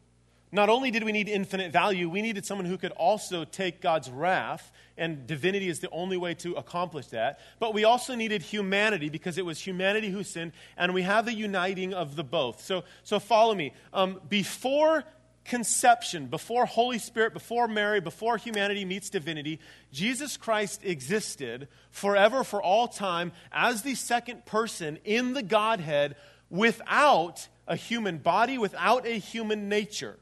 Not 0.54 0.68
only 0.68 0.90
did 0.90 1.02
we 1.02 1.12
need 1.12 1.30
infinite 1.30 1.72
value, 1.72 2.10
we 2.10 2.20
needed 2.20 2.44
someone 2.44 2.66
who 2.66 2.76
could 2.76 2.92
also 2.92 3.44
take 3.44 3.80
God's 3.80 4.10
wrath, 4.10 4.70
and 4.98 5.26
divinity 5.26 5.68
is 5.68 5.80
the 5.80 5.88
only 5.88 6.18
way 6.18 6.34
to 6.34 6.52
accomplish 6.54 7.06
that. 7.06 7.40
But 7.58 7.72
we 7.72 7.84
also 7.84 8.14
needed 8.14 8.42
humanity 8.42 9.08
because 9.08 9.38
it 9.38 9.46
was 9.46 9.58
humanity 9.58 10.10
who 10.10 10.22
sinned, 10.22 10.52
and 10.76 10.92
we 10.92 11.02
have 11.02 11.24
the 11.24 11.32
uniting 11.32 11.94
of 11.94 12.16
the 12.16 12.24
both. 12.24 12.62
So, 12.62 12.84
so 13.02 13.18
follow 13.18 13.54
me. 13.54 13.72
Um, 13.94 14.20
before 14.28 15.04
conception, 15.44 16.26
before 16.26 16.66
Holy 16.66 16.98
Spirit, 16.98 17.32
before 17.32 17.68
Mary, 17.68 18.00
before 18.00 18.36
humanity 18.36 18.84
meets 18.84 19.10
divinity, 19.10 19.58
Jesus 19.92 20.36
Christ 20.36 20.80
existed 20.84 21.68
forever, 21.90 22.44
for 22.44 22.62
all 22.62 22.88
time, 22.88 23.32
as 23.50 23.82
the 23.82 23.94
second 23.94 24.46
person 24.46 24.98
in 25.04 25.32
the 25.34 25.42
Godhead 25.42 26.16
without 26.50 27.48
a 27.66 27.76
human 27.76 28.18
body, 28.18 28.58
without 28.58 29.06
a 29.06 29.18
human 29.18 29.68
nature. 29.68 30.18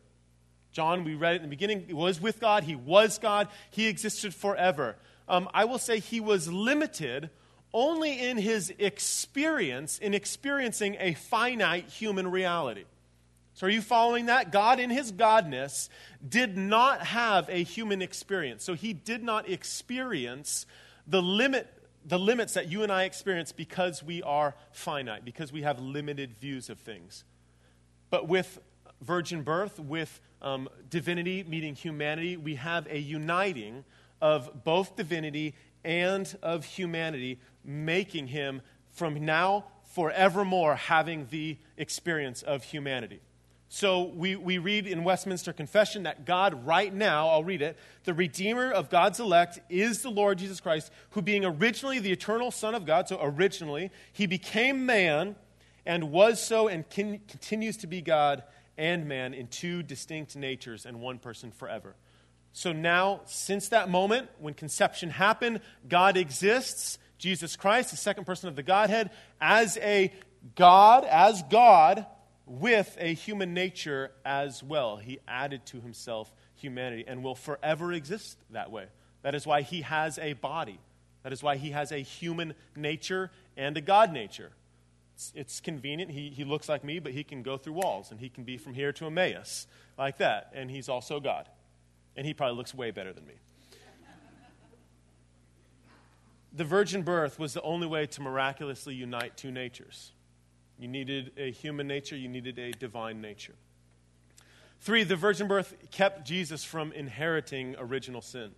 John, 0.72 1.04
we 1.04 1.14
read 1.14 1.35
it 1.35 1.37
in 1.37 1.42
the 1.42 1.48
beginning, 1.48 1.85
he 1.87 1.94
was 1.94 2.20
with 2.20 2.40
God, 2.40 2.64
he 2.64 2.76
was 2.76 3.18
God, 3.18 3.48
he 3.70 3.88
existed 3.88 4.35
forever. 4.35 4.96
Um, 5.28 5.48
I 5.52 5.64
will 5.64 5.78
say 5.78 5.98
he 5.98 6.20
was 6.20 6.50
limited 6.50 7.30
only 7.72 8.20
in 8.20 8.37
his 8.37 8.72
experience, 8.78 9.98
in 9.98 10.14
experiencing 10.14 10.96
a 10.98 11.14
finite 11.14 11.88
human 11.88 12.30
reality. 12.30 12.85
So, 13.61 13.66
are 13.66 13.70
you 13.70 13.83
following 13.83 14.25
that? 14.25 14.53
God, 14.53 14.81
in 14.81 14.88
his 14.88 15.12
godness, 15.12 15.90
did 16.27 16.57
not 16.57 17.03
have 17.03 17.46
a 17.51 17.62
human 17.62 18.01
experience. 18.01 18.64
So, 18.64 18.73
he 18.73 18.94
did 18.94 19.23
not 19.23 19.51
experience 19.51 20.64
the 21.07 21.20
limit 21.20 21.68
the 22.03 22.18
limits 22.18 22.55
that 22.55 22.70
you 22.70 22.83
and 22.83 22.90
I 22.90 23.05
experience 23.05 23.53
because 23.53 24.03
we 24.03 24.23
are 24.23 24.55
finite, 24.73 25.27
because 25.27 25.53
we 25.53 25.61
have 25.61 25.79
limited 25.79 26.37
views 26.40 26.70
of 26.70 26.79
things. 26.79 27.25
But 28.09 28.27
with 28.27 28.59
virgin 29.03 29.42
birth, 29.42 29.79
with 29.79 30.23
um, 30.40 30.70
divinity 30.88 31.44
meeting 31.44 31.75
humanity, 31.75 32.38
we 32.38 32.55
have 32.55 32.87
a 32.88 32.99
uniting 32.99 33.85
of 34.23 34.64
both 34.64 34.96
divinity 34.96 35.55
and 35.85 36.35
of 36.42 36.64
humanity, 36.64 37.38
making 37.62 38.29
him 38.29 38.62
from 38.88 39.23
now 39.23 39.66
forevermore 39.85 40.77
having 40.77 41.27
the 41.31 41.59
experience 41.77 42.40
of 42.40 42.64
humanity. 42.64 43.20
So 43.72 44.02
we, 44.02 44.35
we 44.35 44.59
read 44.59 44.88
in 44.88 45.04
Westminster 45.04 45.52
Confession 45.52 46.02
that 46.02 46.26
God, 46.26 46.66
right 46.66 46.92
now, 46.92 47.28
I'll 47.28 47.44
read 47.44 47.62
it, 47.62 47.78
the 48.02 48.12
Redeemer 48.12 48.68
of 48.68 48.90
God's 48.90 49.20
elect 49.20 49.61
is 49.68 50.02
the 50.02 50.11
Lord 50.11 50.38
Jesus 50.38 50.59
Christ, 50.61 50.90
who 51.11 51.22
being 51.22 51.44
originally 51.44 52.00
the 52.00 52.11
eternal 52.11 52.50
Son 52.50 52.74
of 52.74 52.85
God, 52.85 53.06
so 53.06 53.20
originally, 53.22 53.92
he 54.12 54.26
became 54.26 54.87
man 54.87 55.37
and 55.87 56.11
was 56.11 56.44
so 56.44 56.66
and 56.66 56.90
can, 56.90 57.20
continues 57.28 57.76
to 57.76 57.87
be 57.87 58.00
God 58.00 58.42
and 58.76 59.06
man 59.06 59.35
in 59.35 59.46
two 59.46 59.85
distinct 59.85 60.35
natures 60.35 60.85
and 60.85 61.00
one 61.00 61.20
person 61.20 61.52
forever. 61.52 61.94
So 62.52 62.72
now, 62.72 63.20
since 63.26 63.68
that 63.68 63.88
moment 63.88 64.30
when 64.40 64.54
conception 64.54 65.11
happened, 65.11 65.61
God 65.88 66.16
exists, 66.16 66.98
Jesus 67.18 67.54
Christ, 67.54 67.92
the 67.92 67.96
second 67.96 68.24
person 68.24 68.48
of 68.48 68.56
the 68.56 68.64
Godhead, 68.64 69.12
as 69.40 69.76
a 69.76 70.12
God, 70.56 71.04
as 71.04 71.44
God 71.44 72.04
with 72.51 72.97
a 72.99 73.15
human 73.15 73.55
nature 73.55 74.11
as 74.25 74.61
well. 74.61 74.97
He 74.97 75.21
added 75.29 75.65
to 75.67 75.81
himself 75.81 76.33
humanity 76.57 77.05
and 77.07 77.23
will 77.23 77.37
forever 77.37 77.93
exist 77.93 78.39
that 78.51 78.73
way. 78.73 78.87
That 79.23 79.37
is 79.37 79.47
why 79.47 79.63
he 79.63 79.83
has 79.83 80.19
a 80.19 80.33
body. 80.33 80.81
That 81.23 81.33
is 81.33 81.45
why 81.45 81.57
he 81.57 81.71
has 81.71 81.93
a 81.93 81.99
human 81.99 82.55
nature 82.75 83.31
and 83.57 83.77
a 83.77 83.81
God 83.81 84.13
nature. 84.13 84.51
It's, 85.15 85.33
it's 85.37 85.61
convenient. 85.61 86.11
He, 86.11 86.31
he 86.31 86.43
looks 86.43 86.69
like 86.69 86.83
me, 86.83 86.99
but 86.99 87.13
he 87.13 87.23
can 87.23 87.45
go 87.45 87.57
through 87.57 87.75
walls 87.75 88.11
and 88.11 88.19
he 88.19 88.29
can 88.29 88.43
be 88.43 88.57
from 88.57 88.75
here 88.75 88.93
to 88.95 89.07
Emmaus 89.07 89.69
like 89.97 90.19
that. 90.19 90.51
And 90.53 90.71
he's 90.71 90.89
also 90.89 91.21
God. 91.21 91.49
And 92.17 92.27
he 92.27 92.35
probably 92.35 92.57
looks 92.57 92.75
way 92.75 92.91
better 92.91 93.13
than 93.13 93.27
me. 93.29 93.35
the 96.53 96.65
virgin 96.65 97.03
birth 97.03 97.39
was 97.39 97.55
the 97.55 97.63
only 97.63 97.87
way 97.87 98.07
to 98.07 98.21
miraculously 98.21 98.95
unite 98.95 99.37
two 99.37 99.53
natures. 99.53 100.11
You 100.81 100.88
needed 100.88 101.33
a 101.37 101.51
human 101.51 101.87
nature, 101.87 102.16
you 102.16 102.29
needed 102.29 102.59
a 102.59 102.73
divine 102.73 103.21
nature. 103.21 103.55
Three, 104.81 105.05
the 105.05 105.14
virgin 105.14 105.47
birth 105.47 105.75
kept 105.90 106.27
Jesus 106.27 106.64
from 106.64 106.90
inheriting 106.93 107.77
original 107.79 108.23
sin. 108.23 108.53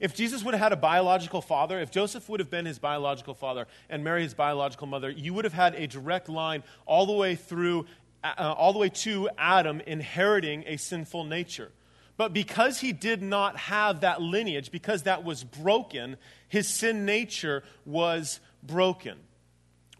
If 0.00 0.16
Jesus 0.16 0.42
would 0.42 0.54
have 0.54 0.60
had 0.60 0.72
a 0.72 0.76
biological 0.76 1.40
father, 1.40 1.78
if 1.78 1.92
Joseph 1.92 2.28
would 2.28 2.40
have 2.40 2.50
been 2.50 2.66
his 2.66 2.80
biological 2.80 3.34
father 3.34 3.68
and 3.88 4.02
Mary 4.02 4.24
his 4.24 4.34
biological 4.34 4.88
mother, 4.88 5.08
you 5.08 5.32
would 5.32 5.44
have 5.44 5.54
had 5.54 5.76
a 5.76 5.86
direct 5.86 6.28
line 6.28 6.64
all 6.86 7.06
the 7.06 7.12
way 7.12 7.36
through, 7.36 7.86
uh, 8.24 8.52
all 8.58 8.72
the 8.72 8.80
way 8.80 8.88
to 8.88 9.30
Adam 9.38 9.80
inheriting 9.86 10.64
a 10.66 10.76
sinful 10.76 11.22
nature. 11.22 11.70
But 12.16 12.32
because 12.32 12.80
he 12.80 12.92
did 12.92 13.22
not 13.22 13.56
have 13.56 14.00
that 14.00 14.20
lineage, 14.20 14.72
because 14.72 15.04
that 15.04 15.22
was 15.22 15.44
broken, 15.44 16.16
his 16.48 16.66
sin 16.66 17.04
nature 17.04 17.62
was 17.86 18.40
broken. 18.60 19.18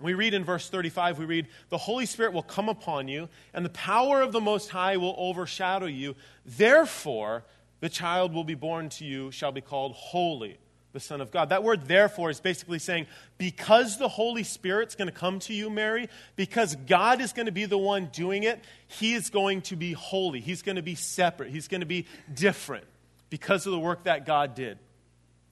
We 0.01 0.15
read 0.15 0.35
in 0.35 0.45
verse 0.45 0.69
35, 0.69 1.19
we 1.19 1.25
read, 1.25 1.47
The 1.69 1.79
Holy 1.79 2.07
Spirit 2.07 2.33
will 2.33 2.43
come 2.43 2.69
upon 2.69 3.07
you, 3.09 3.29
and 3.53 3.65
the 3.65 3.71
power 3.71 4.23
of 4.23 4.33
the 4.33 4.41
Most 4.41 4.71
High 4.71 4.97
will 4.97 5.15
overshadow 5.17 5.87
you. 5.87 6.17
Therefore, 6.45 7.45
the 7.81 7.89
child 7.89 8.33
will 8.33 8.45
be 8.45 8.55
born 8.55 8.89
to 8.91 9.05
you, 9.05 9.31
shall 9.31 9.53
be 9.53 9.61
called 9.61 9.93
Holy, 9.93 10.59
the 10.93 11.01
Son 11.01 11.21
of 11.21 11.31
God. 11.31 11.51
That 11.51 11.63
word, 11.63 11.87
therefore, 11.87 12.31
is 12.31 12.41
basically 12.41 12.81
saying, 12.81 13.07
because 13.39 13.99
the 13.99 14.09
Holy 14.09 14.43
Spirit's 14.43 14.95
going 14.95 15.09
to 15.09 15.15
come 15.15 15.39
to 15.41 15.55
you, 15.55 15.71
Mary, 15.71 16.09
because 16.35 16.75
God 16.87 17.21
is 17.21 17.33
going 17.33 17.47
to 17.47 17.53
be 17.53 17.67
the 17.67 17.79
one 17.79 18.07
doing 18.07 18.43
it, 18.43 18.65
He 18.87 19.15
is 19.15 19.31
going 19.31 19.63
to 19.63 19.77
be 19.77 19.93
holy. 19.93 20.41
He's 20.41 20.63
going 20.63 20.77
to 20.77 20.83
be 20.83 20.95
separate. 20.95 21.51
He's 21.51 21.69
going 21.69 21.83
to 21.83 21.87
be 21.87 22.07
different 22.33 22.85
because 23.31 23.67
of 23.67 23.73
the 23.73 23.79
work 23.79 24.05
that 24.05 24.27
God 24.27 24.55
did. 24.55 24.79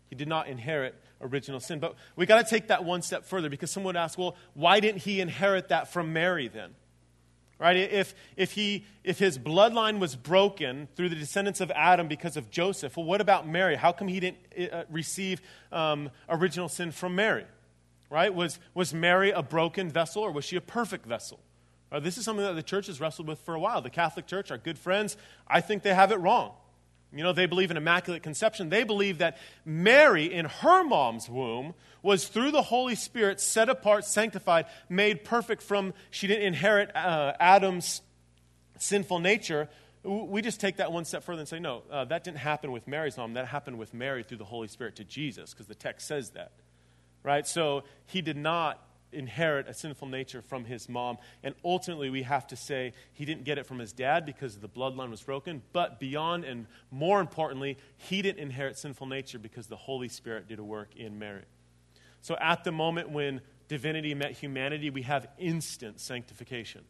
He 0.08 0.16
did 0.16 0.28
not 0.28 0.48
inherit 0.48 0.94
original 1.22 1.60
sin. 1.60 1.78
But 1.78 1.94
we 2.16 2.26
got 2.26 2.44
to 2.44 2.50
take 2.50 2.68
that 2.68 2.84
one 2.84 3.02
step 3.02 3.24
further 3.24 3.48
because 3.48 3.70
someone 3.70 3.94
would 3.94 4.00
ask, 4.00 4.18
well, 4.18 4.36
why 4.54 4.80
didn't 4.80 5.02
he 5.02 5.20
inherit 5.20 5.68
that 5.68 5.92
from 5.92 6.12
Mary 6.12 6.48
then? 6.48 6.74
Right? 7.58 7.76
If, 7.76 8.14
if, 8.36 8.52
he, 8.52 8.84
if 9.04 9.20
his 9.20 9.38
bloodline 9.38 10.00
was 10.00 10.16
broken 10.16 10.88
through 10.96 11.10
the 11.10 11.14
descendants 11.14 11.60
of 11.60 11.70
Adam 11.70 12.08
because 12.08 12.36
of 12.36 12.50
Joseph, 12.50 12.96
well, 12.96 13.06
what 13.06 13.20
about 13.20 13.46
Mary? 13.46 13.76
How 13.76 13.92
come 13.92 14.08
he 14.08 14.18
didn't 14.18 14.38
uh, 14.72 14.82
receive 14.90 15.40
um, 15.70 16.10
original 16.28 16.68
sin 16.68 16.90
from 16.90 17.14
Mary? 17.14 17.44
Right? 18.10 18.34
Was, 18.34 18.58
was 18.74 18.92
Mary 18.92 19.30
a 19.30 19.42
broken 19.42 19.90
vessel 19.90 20.22
or 20.22 20.32
was 20.32 20.44
she 20.44 20.56
a 20.56 20.60
perfect 20.60 21.06
vessel? 21.06 21.38
Uh, 21.92 22.00
this 22.00 22.18
is 22.18 22.24
something 22.24 22.44
that 22.44 22.54
the 22.54 22.62
church 22.62 22.86
has 22.88 23.00
wrestled 23.00 23.28
with 23.28 23.38
for 23.40 23.54
a 23.54 23.60
while. 23.60 23.80
The 23.82 23.90
Catholic 23.90 24.26
Church, 24.26 24.50
our 24.50 24.58
good 24.58 24.78
friends, 24.78 25.16
I 25.46 25.60
think 25.60 25.82
they 25.82 25.94
have 25.94 26.10
it 26.10 26.16
wrong. 26.16 26.52
You 27.14 27.22
know, 27.22 27.32
they 27.32 27.46
believe 27.46 27.70
in 27.70 27.76
immaculate 27.76 28.22
conception. 28.22 28.70
They 28.70 28.84
believe 28.84 29.18
that 29.18 29.36
Mary, 29.64 30.32
in 30.32 30.46
her 30.46 30.82
mom's 30.82 31.28
womb, 31.28 31.74
was 32.02 32.26
through 32.26 32.52
the 32.52 32.62
Holy 32.62 32.94
Spirit 32.94 33.40
set 33.40 33.68
apart, 33.68 34.04
sanctified, 34.04 34.66
made 34.88 35.22
perfect 35.22 35.62
from, 35.62 35.92
she 36.10 36.26
didn't 36.26 36.44
inherit 36.44 36.94
uh, 36.96 37.34
Adam's 37.38 38.00
sinful 38.78 39.18
nature. 39.18 39.68
We 40.02 40.42
just 40.42 40.58
take 40.58 40.78
that 40.78 40.90
one 40.90 41.04
step 41.04 41.22
further 41.22 41.40
and 41.40 41.48
say, 41.48 41.60
no, 41.60 41.82
uh, 41.90 42.06
that 42.06 42.24
didn't 42.24 42.38
happen 42.38 42.72
with 42.72 42.88
Mary's 42.88 43.16
mom. 43.16 43.34
That 43.34 43.46
happened 43.46 43.78
with 43.78 43.94
Mary 43.94 44.22
through 44.22 44.38
the 44.38 44.44
Holy 44.44 44.68
Spirit 44.68 44.96
to 44.96 45.04
Jesus, 45.04 45.52
because 45.52 45.66
the 45.66 45.74
text 45.74 46.08
says 46.08 46.30
that. 46.30 46.52
Right? 47.22 47.46
So 47.46 47.84
he 48.06 48.20
did 48.20 48.36
not 48.36 48.84
inherit 49.12 49.68
a 49.68 49.74
sinful 49.74 50.08
nature 50.08 50.42
from 50.42 50.64
his 50.64 50.88
mom. 50.88 51.18
And 51.42 51.54
ultimately, 51.64 52.10
we 52.10 52.22
have 52.22 52.46
to 52.48 52.56
say 52.56 52.92
he 53.12 53.24
didn't 53.24 53.44
get 53.44 53.58
it 53.58 53.66
from 53.66 53.78
his 53.78 53.92
dad 53.92 54.26
because 54.26 54.56
the 54.56 54.68
bloodline 54.68 55.10
was 55.10 55.22
broken. 55.22 55.62
But 55.72 56.00
beyond 56.00 56.44
and 56.44 56.66
more 56.90 57.20
importantly, 57.20 57.78
he 57.96 58.22
didn't 58.22 58.40
inherit 58.40 58.78
sinful 58.78 59.06
nature 59.06 59.38
because 59.38 59.66
the 59.66 59.76
Holy 59.76 60.08
Spirit 60.08 60.48
did 60.48 60.58
a 60.58 60.64
work 60.64 60.96
in 60.96 61.18
Mary. 61.18 61.44
So 62.20 62.36
at 62.40 62.64
the 62.64 62.72
moment 62.72 63.10
when 63.10 63.40
divinity 63.68 64.14
met 64.14 64.32
humanity, 64.32 64.90
we 64.90 65.02
have 65.02 65.26
instant 65.38 66.00
sanctification. 66.00 66.82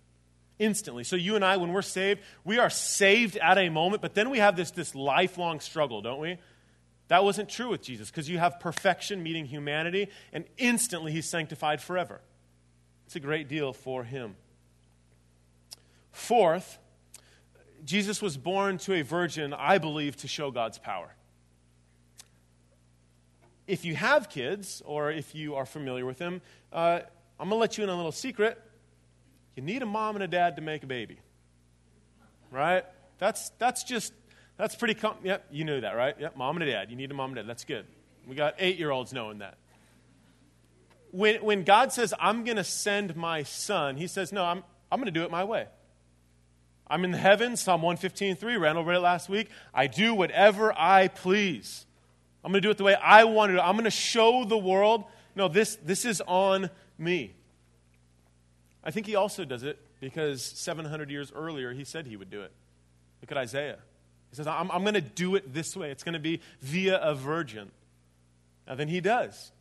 Instantly. 0.58 1.04
So 1.04 1.16
you 1.16 1.36
and 1.36 1.44
I, 1.44 1.56
when 1.56 1.72
we're 1.72 1.82
saved, 1.82 2.20
we 2.44 2.58
are 2.58 2.70
saved 2.70 3.36
at 3.36 3.58
a 3.58 3.68
moment, 3.68 4.02
but 4.02 4.14
then 4.14 4.30
we 4.30 4.38
have 4.38 4.56
this, 4.56 4.70
this 4.70 4.94
lifelong 4.94 5.60
struggle, 5.60 6.02
don't 6.02 6.20
we? 6.20 6.38
That 7.12 7.24
wasn't 7.24 7.50
true 7.50 7.68
with 7.68 7.82
Jesus 7.82 8.10
because 8.10 8.26
you 8.30 8.38
have 8.38 8.58
perfection 8.58 9.22
meeting 9.22 9.44
humanity, 9.44 10.08
and 10.32 10.46
instantly 10.56 11.12
he's 11.12 11.28
sanctified 11.28 11.82
forever. 11.82 12.22
It's 13.04 13.14
a 13.14 13.20
great 13.20 13.48
deal 13.48 13.74
for 13.74 14.02
him. 14.02 14.34
Fourth, 16.10 16.78
Jesus 17.84 18.22
was 18.22 18.38
born 18.38 18.78
to 18.78 18.94
a 18.94 19.02
virgin, 19.02 19.52
I 19.52 19.76
believe, 19.76 20.16
to 20.22 20.26
show 20.26 20.50
God's 20.50 20.78
power. 20.78 21.14
If 23.66 23.84
you 23.84 23.94
have 23.94 24.30
kids, 24.30 24.80
or 24.86 25.10
if 25.10 25.34
you 25.34 25.56
are 25.56 25.66
familiar 25.66 26.06
with 26.06 26.16
them, 26.16 26.40
uh, 26.72 27.00
I'm 27.38 27.50
going 27.50 27.58
to 27.58 27.60
let 27.60 27.76
you 27.76 27.84
in 27.84 27.90
a 27.90 27.94
little 27.94 28.10
secret. 28.10 28.58
You 29.54 29.62
need 29.62 29.82
a 29.82 29.86
mom 29.86 30.16
and 30.16 30.22
a 30.22 30.28
dad 30.28 30.56
to 30.56 30.62
make 30.62 30.82
a 30.82 30.86
baby. 30.86 31.18
Right? 32.50 32.86
That's, 33.18 33.50
that's 33.58 33.84
just 33.84 34.14
that's 34.62 34.76
pretty, 34.76 34.94
com- 34.94 35.16
yep, 35.24 35.44
you 35.50 35.64
knew 35.64 35.80
that, 35.80 35.96
right? 35.96 36.14
Yep, 36.20 36.36
mom 36.36 36.56
and 36.58 36.70
dad. 36.70 36.88
You 36.88 36.94
need 36.94 37.10
a 37.10 37.14
mom 37.14 37.30
and 37.30 37.36
dad. 37.36 37.48
That's 37.48 37.64
good. 37.64 37.84
We 38.28 38.36
got 38.36 38.54
eight 38.60 38.78
year 38.78 38.92
olds 38.92 39.12
knowing 39.12 39.38
that. 39.38 39.58
When, 41.10 41.42
when 41.42 41.64
God 41.64 41.92
says, 41.92 42.14
I'm 42.20 42.44
going 42.44 42.58
to 42.58 42.62
send 42.62 43.16
my 43.16 43.42
son, 43.42 43.96
he 43.96 44.06
says, 44.06 44.30
No, 44.30 44.44
I'm, 44.44 44.62
I'm 44.92 45.00
going 45.00 45.12
to 45.12 45.18
do 45.18 45.24
it 45.24 45.32
my 45.32 45.42
way. 45.42 45.66
I'm 46.86 47.04
in 47.04 47.10
the 47.10 47.18
heavens, 47.18 47.60
Psalm 47.60 47.82
115.3. 47.82 48.60
Randall 48.60 48.84
read 48.84 48.98
it 48.98 49.00
last 49.00 49.28
week. 49.28 49.48
I 49.74 49.88
do 49.88 50.14
whatever 50.14 50.72
I 50.78 51.08
please. 51.08 51.84
I'm 52.44 52.52
going 52.52 52.62
to 52.62 52.66
do 52.68 52.70
it 52.70 52.78
the 52.78 52.84
way 52.84 52.94
I 52.94 53.24
want 53.24 53.50
to. 53.50 53.66
I'm 53.66 53.74
going 53.74 53.82
to 53.82 53.90
show 53.90 54.44
the 54.44 54.56
world, 54.56 55.02
no, 55.34 55.48
this, 55.48 55.74
this 55.84 56.04
is 56.04 56.22
on 56.28 56.70
me. 56.98 57.34
I 58.84 58.92
think 58.92 59.06
he 59.06 59.16
also 59.16 59.44
does 59.44 59.64
it 59.64 59.80
because 59.98 60.40
700 60.40 61.10
years 61.10 61.32
earlier 61.34 61.72
he 61.72 61.82
said 61.82 62.06
he 62.06 62.16
would 62.16 62.30
do 62.30 62.42
it. 62.42 62.52
Look 63.22 63.32
at 63.32 63.38
Isaiah. 63.38 63.78
He 64.32 64.36
says, 64.36 64.46
I'm, 64.46 64.70
I'm 64.70 64.80
going 64.80 64.94
to 64.94 65.02
do 65.02 65.34
it 65.34 65.52
this 65.52 65.76
way. 65.76 65.90
It's 65.90 66.02
going 66.02 66.14
to 66.14 66.18
be 66.18 66.40
via 66.62 66.96
a 66.96 67.14
virgin. 67.14 67.70
And 68.66 68.80
then 68.80 68.88
he 68.88 69.02
does. 69.02 69.52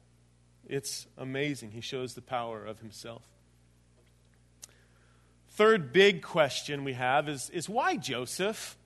It's 0.65 1.07
amazing. 1.17 1.71
He 1.71 1.81
shows 1.81 2.13
the 2.13 2.21
power 2.21 2.63
of 2.63 2.79
himself. 2.79 3.23
Third 5.49 5.91
big 5.91 6.21
question 6.21 6.85
we 6.85 6.93
have 6.93 7.27
is, 7.27 7.49
is 7.49 7.67
why 7.67 7.97
Joseph? 7.97 8.77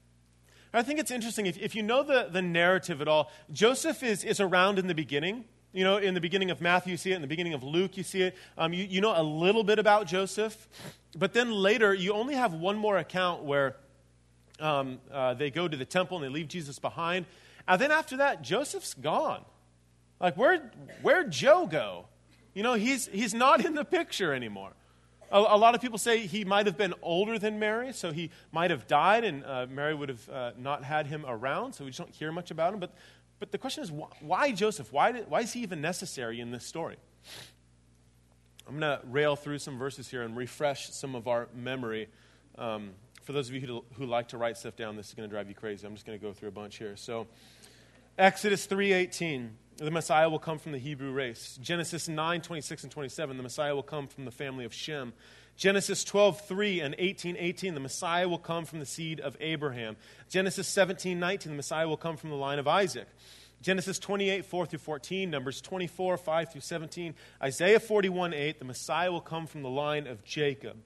I 0.74 0.82
think 0.82 1.00
it's 1.00 1.12
interesting. 1.12 1.46
If, 1.46 1.60
if 1.60 1.76
you 1.76 1.84
know 1.84 2.02
the, 2.02 2.30
the 2.32 2.42
narrative 2.42 3.00
at 3.00 3.08
all, 3.08 3.32
Joseph 3.54 4.02
is, 4.02 4.24
is 4.24 4.40
around 4.40 4.80
in 4.80 4.88
the 4.88 4.96
beginning. 4.96 5.46
You 5.72 5.84
know, 5.84 5.98
in 5.98 6.16
the 6.16 6.22
beginning 6.22 6.50
of 6.50 6.62
Matthew, 6.62 6.92
you 6.92 6.98
see 6.98 7.12
it. 7.12 7.16
In 7.16 7.22
the 7.22 7.28
beginning 7.28 7.54
of 7.54 7.64
Luke, 7.64 7.96
you 7.96 8.04
see 8.04 8.24
it. 8.24 8.36
Um, 8.58 8.74
you, 8.74 8.86
you 8.86 9.02
know 9.02 9.14
a 9.16 9.22
little 9.22 9.64
bit 9.64 9.78
about 9.78 10.08
Joseph. 10.08 10.68
But 11.16 11.34
then 11.34 11.52
later, 11.52 11.94
you 11.94 12.14
only 12.14 12.34
have 12.34 12.56
one 12.56 12.78
more 12.78 12.98
account 12.98 13.44
where 13.44 13.76
um, 14.60 15.00
uh, 15.12 15.34
they 15.34 15.52
go 15.52 15.68
to 15.68 15.78
the 15.78 15.86
temple 15.86 16.18
and 16.18 16.26
they 16.26 16.30
leave 16.30 16.48
Jesus 16.48 16.80
behind. 16.80 17.26
And 17.68 17.82
then 17.82 17.92
after 17.92 18.18
that, 18.18 18.42
Joseph's 18.42 18.94
gone. 18.94 19.44
Like, 20.20 20.38
where, 20.38 20.72
where'd 21.02 21.32
Joe 21.32 21.66
go? 21.66 22.06
You 22.54 22.64
know, 22.64 22.74
he's, 22.74 23.08
he's 23.08 23.34
not 23.34 23.66
in 23.66 23.74
the 23.74 23.84
picture 23.84 24.34
anymore. 24.34 24.72
A, 25.32 25.40
a 25.40 25.58
lot 25.58 25.76
of 25.76 25.82
people 25.82 25.98
say 25.98 26.26
he 26.26 26.46
might 26.46 26.68
have 26.68 26.78
been 26.78 26.94
older 27.02 27.38
than 27.38 27.60
Mary, 27.60 27.92
so 27.92 28.12
he 28.12 28.30
might 28.52 28.72
have 28.72 28.88
died 28.88 29.24
and 29.24 29.44
uh, 29.44 29.68
Mary 29.70 29.94
would 29.94 30.10
have 30.10 30.30
uh, 30.30 30.52
not 30.58 30.84
had 30.84 31.08
him 31.08 31.26
around, 31.28 31.74
so 31.74 31.84
we 31.84 31.90
just 31.90 32.00
don't 32.00 32.14
hear 32.14 32.32
much 32.32 32.52
about 32.52 32.74
him. 32.74 32.80
But, 32.80 32.94
but 33.40 33.52
the 33.52 33.58
question 33.58 33.84
is, 33.84 33.92
why, 33.92 34.08
why 34.22 34.52
Joseph? 34.52 34.94
Why, 34.94 35.12
did, 35.12 35.30
why 35.30 35.42
is 35.42 35.52
he 35.52 35.62
even 35.62 35.82
necessary 35.82 36.40
in 36.40 36.52
this 36.52 36.66
story? 36.66 36.96
I'm 38.68 38.80
going 38.80 39.00
to 39.00 39.06
rail 39.08 39.36
through 39.36 39.60
some 39.60 39.78
verses 39.78 40.10
here 40.10 40.22
and 40.22 40.36
refresh 40.36 40.90
some 40.92 41.14
of 41.14 41.28
our 41.28 41.48
memory. 41.54 42.08
Um, 42.58 42.92
for 43.26 43.34
those 43.34 43.50
of 43.50 43.56
you 43.56 43.62
who, 43.62 43.84
who 43.96 44.06
like 44.06 44.30
to 44.30 44.38
write 44.38 44.56
stuff 44.56 44.76
down, 44.76 44.96
this 44.96 45.10
is 45.10 45.14
going 45.16 45.28
to 45.28 45.34
drive 45.34 45.50
you 45.50 45.56
crazy. 45.56 45.86
I'm 45.86 45.94
just 45.94 46.06
going 46.06 46.18
to 46.18 46.24
go 46.24 46.32
through 46.32 46.50
a 46.50 46.54
bunch 46.54 46.78
here. 46.78 46.96
So, 46.96 47.28
Exodus 48.18 48.68
3:18, 48.68 49.50
the 49.78 49.92
Messiah 49.92 50.30
will 50.30 50.40
come 50.40 50.60
from 50.60 50.72
the 50.72 50.78
Hebrew 50.78 51.12
race. 51.12 51.60
Genesis 51.62 52.08
9:26 52.08 52.84
and 52.84 52.92
27, 52.92 53.36
the 53.36 53.44
Messiah 53.44 53.76
will 53.76 53.84
come 53.84 54.08
from 54.08 54.26
the 54.26 54.32
family 54.32 54.64
of 54.64 54.74
Shem. 54.74 55.12
Genesis 55.58 56.06
12:3 56.06 56.82
and 56.82 56.96
18:18, 56.98 57.74
the 57.74 57.80
Messiah 57.80 58.30
will 58.30 58.38
come 58.38 58.64
from 58.64 58.80
the 58.80 58.86
seed 58.86 59.20
of 59.20 59.36
Abraham. 59.40 59.98
Genesis 60.30 60.68
17:19, 60.70 61.44
the 61.44 61.50
Messiah 61.50 61.88
will 61.88 61.98
come 61.98 62.18
from 62.18 62.30
the 62.30 62.36
line 62.36 62.60
of 62.60 62.68
Isaac. 62.68 63.08
Genesis 63.62 63.98
28, 63.98 64.46
4 64.46 64.66
through 64.68 64.80
14, 64.80 65.30
Numbers 65.32 65.60
24, 65.60 66.18
5 66.18 66.52
through 66.52 66.62
17, 66.62 67.16
Isaiah 67.42 67.80
41, 67.80 68.34
8, 68.34 68.60
the 68.60 68.66
Messiah 68.66 69.12
will 69.12 69.22
come 69.22 69.48
from 69.48 69.64
the 69.64 69.70
line 69.70 70.06
of 70.06 70.24
Jacob. 70.24 70.78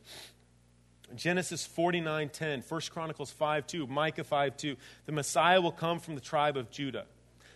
Genesis 1.15 1.65
49 1.65 2.29
10, 2.29 2.63
1 2.67 2.81
Chronicles 2.91 3.31
5 3.31 3.67
2, 3.67 3.87
Micah 3.87 4.23
5 4.23 4.57
2. 4.57 4.75
The 5.05 5.11
Messiah 5.11 5.61
will 5.61 5.71
come 5.71 5.99
from 5.99 6.15
the 6.15 6.21
tribe 6.21 6.57
of 6.57 6.69
Judah. 6.69 7.05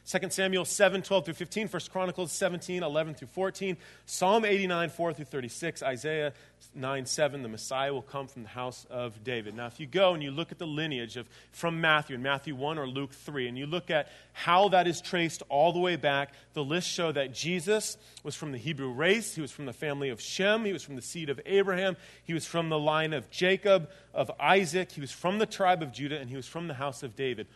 2 0.05 0.29
Samuel 0.31 0.65
7, 0.65 1.01
12 1.01 1.25
through 1.25 1.33
15, 1.33 1.67
1 1.69 1.81
Chronicles 1.89 2.31
17, 2.33 2.83
11 2.83 3.13
through 3.13 3.29
14, 3.29 3.77
Psalm 4.05 4.43
89, 4.43 4.89
4 4.89 5.13
through 5.13 5.25
36, 5.25 5.81
Isaiah 5.81 6.33
9, 6.75 7.05
7, 7.05 7.41
the 7.41 7.47
Messiah 7.47 7.93
will 7.93 8.01
come 8.01 8.27
from 8.27 8.43
the 8.43 8.49
house 8.49 8.85
of 8.89 9.23
David. 9.23 9.55
Now, 9.55 9.67
if 9.67 9.79
you 9.79 9.85
go 9.85 10.13
and 10.13 10.21
you 10.21 10.31
look 10.31 10.51
at 10.51 10.57
the 10.57 10.67
lineage 10.67 11.15
of 11.15 11.29
from 11.53 11.79
Matthew, 11.79 12.15
in 12.15 12.21
Matthew 12.21 12.53
1 12.53 12.77
or 12.77 12.85
Luke 12.85 13.13
3, 13.13 13.47
and 13.47 13.57
you 13.57 13.65
look 13.65 13.89
at 13.89 14.09
how 14.33 14.67
that 14.69 14.87
is 14.87 14.99
traced 14.99 15.41
all 15.47 15.71
the 15.71 15.79
way 15.79 15.95
back, 15.95 16.33
the 16.53 16.65
lists 16.65 16.91
show 16.91 17.13
that 17.13 17.33
Jesus 17.33 17.95
was 18.23 18.35
from 18.35 18.51
the 18.51 18.57
Hebrew 18.57 18.91
race, 18.91 19.35
he 19.35 19.41
was 19.41 19.51
from 19.51 19.65
the 19.65 19.73
family 19.73 20.09
of 20.09 20.19
Shem, 20.19 20.65
he 20.65 20.73
was 20.73 20.83
from 20.83 20.97
the 20.97 21.01
seed 21.01 21.29
of 21.29 21.39
Abraham, 21.45 21.95
he 22.25 22.33
was 22.33 22.45
from 22.45 22.67
the 22.67 22.79
line 22.79 23.13
of 23.13 23.29
Jacob, 23.29 23.89
of 24.13 24.29
Isaac, 24.37 24.91
he 24.91 24.99
was 24.99 25.11
from 25.11 25.39
the 25.39 25.45
tribe 25.45 25.81
of 25.81 25.93
Judah, 25.93 26.19
and 26.19 26.29
he 26.29 26.35
was 26.35 26.47
from 26.47 26.67
the 26.67 26.73
house 26.73 27.03
of 27.03 27.15
David. 27.15 27.47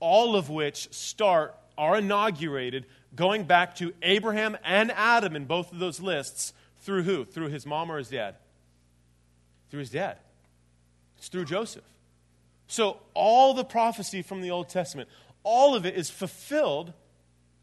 All 0.00 0.36
of 0.36 0.50
which 0.50 0.92
start 0.92 1.54
are 1.76 1.98
inaugurated 1.98 2.86
going 3.14 3.44
back 3.44 3.76
to 3.76 3.92
Abraham 4.02 4.56
and 4.64 4.90
Adam 4.92 5.36
in 5.36 5.44
both 5.44 5.72
of 5.72 5.78
those 5.78 6.00
lists 6.00 6.52
through 6.78 7.02
who? 7.02 7.24
Through 7.24 7.48
his 7.48 7.66
mom 7.66 7.90
or 7.90 7.98
his 7.98 8.08
dad? 8.08 8.36
Through 9.70 9.80
his 9.80 9.90
dad. 9.90 10.18
It's 11.18 11.28
through 11.28 11.46
Joseph. 11.46 11.84
So 12.66 12.98
all 13.14 13.54
the 13.54 13.64
prophecy 13.64 14.22
from 14.22 14.40
the 14.40 14.50
Old 14.50 14.68
Testament, 14.68 15.08
all 15.42 15.74
of 15.74 15.86
it 15.86 15.94
is 15.94 16.10
fulfilled 16.10 16.92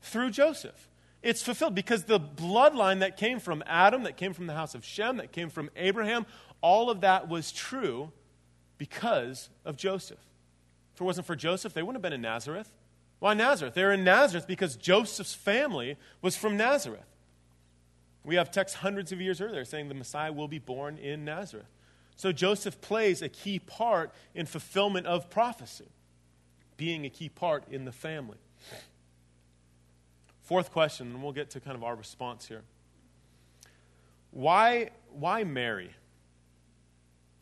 through 0.02 0.32
Joseph. 0.32 0.88
It's 1.22 1.44
fulfilled 1.44 1.76
because 1.76 2.06
the 2.06 2.20
bloodline 2.20 3.00
that 3.00 3.18
came 3.18 3.40
from 3.40 3.64
Adam, 3.68 4.04
that 4.04 4.18
came 4.18 4.34
from 4.34 4.48
the 4.48 4.54
house 4.54 4.74
of 4.74 4.84
Shem, 4.84 5.18
that 5.18 5.32
came 5.32 5.50
from 5.50 5.70
Abraham, 5.76 6.26
all 6.62 6.90
of 6.90 7.02
that 7.02 7.30
was 7.30 7.52
true 7.52 8.12
because 8.78 9.50
of 9.64 9.78
Joseph. 9.78 10.20
If 10.96 11.02
it 11.02 11.04
wasn't 11.04 11.28
for 11.28 11.36
Joseph, 11.36 11.74
they 11.74 11.84
wouldn't 11.84 11.98
have 11.98 12.02
been 12.02 12.14
in 12.14 12.22
Nazareth. 12.22 12.72
Why 13.22 13.36
Nazareth? 13.36 13.76
They're 13.76 13.92
in 13.92 14.04
Nazareth 14.04 14.48
because 14.48 14.76
Joseph's 14.76 15.36
family 15.36 15.96
was 16.24 16.36
from 16.36 16.58
Nazareth. 16.58 17.06
We 18.26 18.34
have 18.34 18.50
texts 18.50 18.80
hundreds 18.80 19.12
of 19.12 19.22
years 19.22 19.40
earlier 19.40 19.64
saying 19.64 19.90
the 19.90 19.94
Messiah 19.94 20.32
will 20.32 20.48
be 20.48 20.58
born 20.58 20.98
in 20.98 21.24
Nazareth. 21.24 21.70
So 22.16 22.32
Joseph 22.32 22.82
plays 22.82 23.22
a 23.22 23.30
key 23.30 23.60
part 23.60 24.12
in 24.34 24.48
fulfillment 24.48 25.06
of 25.06 25.30
prophecy, 25.30 25.90
being 26.78 27.06
a 27.06 27.12
key 27.12 27.30
part 27.30 27.64
in 27.70 27.86
the 27.86 27.92
family. 27.92 28.40
Fourth 30.42 30.72
question, 30.72 31.12
and 31.14 31.22
we'll 31.22 31.32
get 31.32 31.52
to 31.52 31.60
kind 31.60 31.76
of 31.76 31.84
our 31.84 31.96
response 31.96 32.48
here. 32.48 32.64
Why, 34.32 34.90
why 35.12 35.44
Mary? 35.44 35.92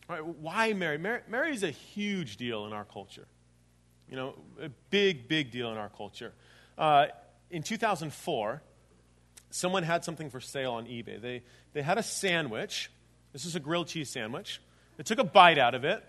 Why 0.07 0.73
Mary? 0.73 0.97
Mary? 0.97 1.21
Mary 1.29 1.53
is 1.53 1.63
a 1.63 1.71
huge 1.71 2.35
deal 2.35 2.65
in 2.65 2.73
our 2.73 2.83
culture. 2.83 3.27
You 4.09 4.15
know, 4.15 4.35
a 4.61 4.69
big, 4.89 5.27
big 5.27 5.51
deal 5.51 5.71
in 5.71 5.77
our 5.77 5.89
culture. 5.89 6.33
Uh, 6.77 7.07
in 7.51 7.61
2004, 7.61 8.61
someone 9.51 9.83
had 9.83 10.03
something 10.03 10.29
for 10.29 10.39
sale 10.39 10.73
on 10.73 10.85
eBay. 10.85 11.21
They, 11.21 11.43
they 11.73 11.81
had 11.81 11.97
a 11.97 12.03
sandwich. 12.03 12.89
This 13.33 13.45
is 13.45 13.55
a 13.55 13.59
grilled 13.59 13.87
cheese 13.87 14.09
sandwich. 14.09 14.61
They 14.97 15.03
took 15.03 15.19
a 15.19 15.23
bite 15.23 15.57
out 15.57 15.75
of 15.75 15.83
it. 15.83 16.03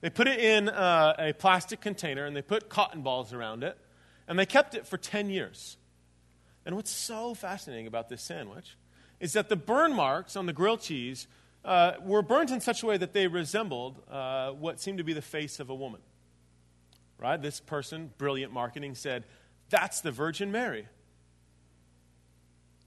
They 0.00 0.10
put 0.10 0.26
it 0.26 0.40
in 0.40 0.68
uh, 0.68 1.14
a 1.18 1.32
plastic 1.32 1.80
container 1.80 2.24
and 2.24 2.36
they 2.36 2.42
put 2.42 2.68
cotton 2.68 3.02
balls 3.02 3.32
around 3.32 3.62
it. 3.62 3.78
And 4.26 4.38
they 4.38 4.46
kept 4.46 4.74
it 4.74 4.86
for 4.86 4.96
10 4.96 5.30
years. 5.30 5.76
And 6.66 6.74
what's 6.74 6.90
so 6.90 7.34
fascinating 7.34 7.86
about 7.86 8.08
this 8.08 8.22
sandwich 8.22 8.76
is 9.20 9.34
that 9.34 9.48
the 9.48 9.56
burn 9.56 9.92
marks 9.92 10.34
on 10.34 10.46
the 10.46 10.52
grilled 10.52 10.80
cheese 10.80 11.28
uh, 11.64 11.92
were 12.02 12.22
burnt 12.22 12.50
in 12.50 12.60
such 12.60 12.82
a 12.82 12.86
way 12.86 12.96
that 12.96 13.12
they 13.12 13.28
resembled 13.28 14.00
uh, 14.10 14.50
what 14.50 14.80
seemed 14.80 14.98
to 14.98 15.04
be 15.04 15.12
the 15.12 15.22
face 15.22 15.60
of 15.60 15.70
a 15.70 15.74
woman 15.74 16.00
right? 17.22 17.40
This 17.40 17.60
person, 17.60 18.10
brilliant 18.18 18.52
marketing, 18.52 18.94
said, 18.96 19.24
That's 19.70 20.00
the 20.00 20.10
Virgin 20.10 20.50
Mary. 20.50 20.86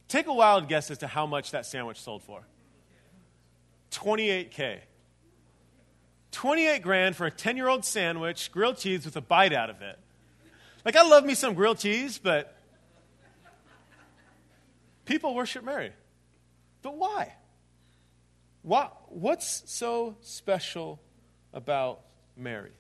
Take 0.07 0.27
a 0.27 0.33
wild 0.33 0.67
guess 0.67 0.91
as 0.91 0.99
to 0.99 1.07
how 1.07 1.25
much 1.25 1.51
that 1.51 1.65
sandwich 1.65 1.99
sold 1.99 2.21
for. 2.23 2.45
28K. 3.91 4.79
28 6.31 6.81
grand 6.81 7.15
for 7.15 7.25
a 7.25 7.31
10 7.31 7.55
year 7.55 7.69
old 7.69 7.85
sandwich, 7.85 8.51
grilled 8.51 8.77
cheese 8.77 9.05
with 9.05 9.15
a 9.15 9.21
bite 9.21 9.53
out 9.53 9.69
of 9.69 9.81
it. 9.81 9.97
Like, 10.83 10.95
I 10.95 11.07
love 11.07 11.23
me 11.23 11.33
some 11.33 11.53
grilled 11.53 11.79
cheese, 11.79 12.19
but 12.19 12.55
people 15.05 15.33
worship 15.33 15.63
Mary. 15.63 15.91
But 16.81 16.97
why? 16.97 17.33
Why? 18.61 18.89
What's 19.07 19.63
so 19.65 20.17
special 20.21 20.99
about 21.53 22.01
Mary? 22.35 22.71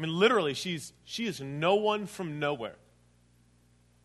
I 0.00 0.02
mean, 0.02 0.18
literally, 0.18 0.54
she's, 0.54 0.94
she 1.04 1.26
is 1.26 1.42
no 1.42 1.74
one 1.74 2.06
from 2.06 2.38
nowhere. 2.38 2.76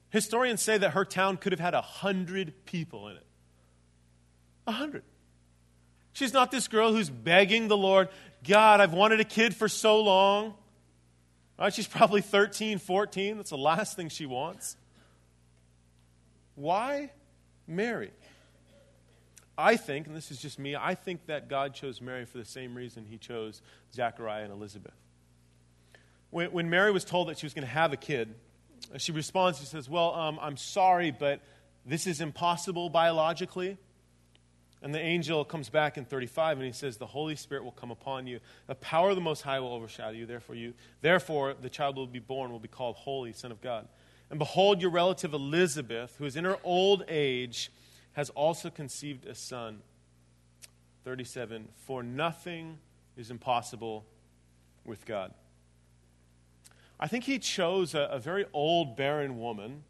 Historians 0.09 0.61
say 0.61 0.77
that 0.77 0.89
her 0.89 1.05
town 1.05 1.37
could 1.37 1.53
have 1.53 1.59
had 1.61 1.73
a 1.73 1.79
hundred 1.79 2.65
people 2.65 3.07
in 3.07 3.15
it. 3.15 3.25
A 4.67 4.73
hundred. 4.73 5.03
She's 6.11 6.33
not 6.33 6.51
this 6.51 6.67
girl 6.67 6.91
who's 6.91 7.09
begging 7.09 7.69
the 7.69 7.77
Lord, 7.77 8.09
God, 8.45 8.81
I've 8.81 8.91
wanted 8.91 9.21
a 9.21 9.23
kid 9.23 9.55
for 9.55 9.69
so 9.69 10.01
long. 10.01 10.55
Right? 11.57 11.73
She's 11.73 11.87
probably 11.87 12.21
13, 12.21 12.77
14. 12.77 13.37
That's 13.37 13.51
the 13.51 13.57
last 13.57 13.95
thing 13.95 14.09
she 14.09 14.25
wants. 14.25 14.75
Why 16.55 17.09
Mary? 17.69 18.11
I 19.57 19.77
think, 19.77 20.07
and 20.07 20.15
this 20.15 20.29
is 20.29 20.41
just 20.41 20.59
me, 20.59 20.75
I 20.75 20.93
think 20.93 21.27
that 21.27 21.47
God 21.47 21.73
chose 21.73 22.01
Mary 22.01 22.25
for 22.25 22.37
the 22.37 22.43
same 22.43 22.75
reason 22.75 23.05
he 23.05 23.17
chose 23.17 23.61
Zachariah 23.93 24.43
and 24.43 24.51
Elizabeth. 24.51 24.91
When, 26.29 26.51
when 26.51 26.69
Mary 26.69 26.91
was 26.91 27.05
told 27.05 27.29
that 27.29 27.37
she 27.37 27.45
was 27.45 27.53
going 27.53 27.67
to 27.67 27.73
have 27.73 27.93
a 27.93 27.97
kid, 27.97 28.33
she 28.97 29.11
responds, 29.11 29.59
she 29.59 29.65
says, 29.65 29.89
Well, 29.89 30.13
um, 30.13 30.39
I'm 30.41 30.57
sorry, 30.57 31.11
but 31.11 31.41
this 31.85 32.07
is 32.07 32.21
impossible 32.21 32.89
biologically. 32.89 33.77
And 34.81 34.93
the 34.93 34.99
angel 34.99 35.43
comes 35.43 35.69
back 35.69 35.97
in 35.97 36.05
35 36.05 36.57
and 36.57 36.65
he 36.67 36.71
says, 36.71 36.97
The 36.97 37.07
Holy 37.07 37.35
Spirit 37.35 37.63
will 37.63 37.71
come 37.71 37.91
upon 37.91 38.27
you. 38.27 38.39
The 38.67 38.75
power 38.75 39.09
of 39.09 39.15
the 39.15 39.21
Most 39.21 39.41
High 39.41 39.59
will 39.59 39.73
overshadow 39.73 40.11
you. 40.11 40.25
Therefore, 40.25 40.55
you, 40.55 40.73
therefore 41.01 41.55
the 41.59 41.69
child 41.69 41.95
will 41.95 42.07
be 42.07 42.19
born, 42.19 42.51
will 42.51 42.59
be 42.59 42.67
called 42.67 42.95
Holy, 42.95 43.33
Son 43.33 43.51
of 43.51 43.61
God. 43.61 43.87
And 44.29 44.39
behold, 44.39 44.81
your 44.81 44.91
relative 44.91 45.33
Elizabeth, 45.33 46.15
who 46.17 46.25
is 46.25 46.35
in 46.35 46.45
her 46.45 46.57
old 46.63 47.03
age, 47.07 47.71
has 48.13 48.29
also 48.31 48.69
conceived 48.69 49.25
a 49.25 49.35
son. 49.35 49.79
37 51.03 51.69
For 51.85 52.03
nothing 52.03 52.79
is 53.17 53.31
impossible 53.31 54.05
with 54.83 55.05
God. 55.05 55.33
I 56.99 57.07
think 57.07 57.25
he 57.25 57.39
chose 57.39 57.93
a, 57.93 58.01
a 58.11 58.19
very 58.19 58.45
old, 58.53 58.95
barren 58.95 59.39
woman 59.39 59.83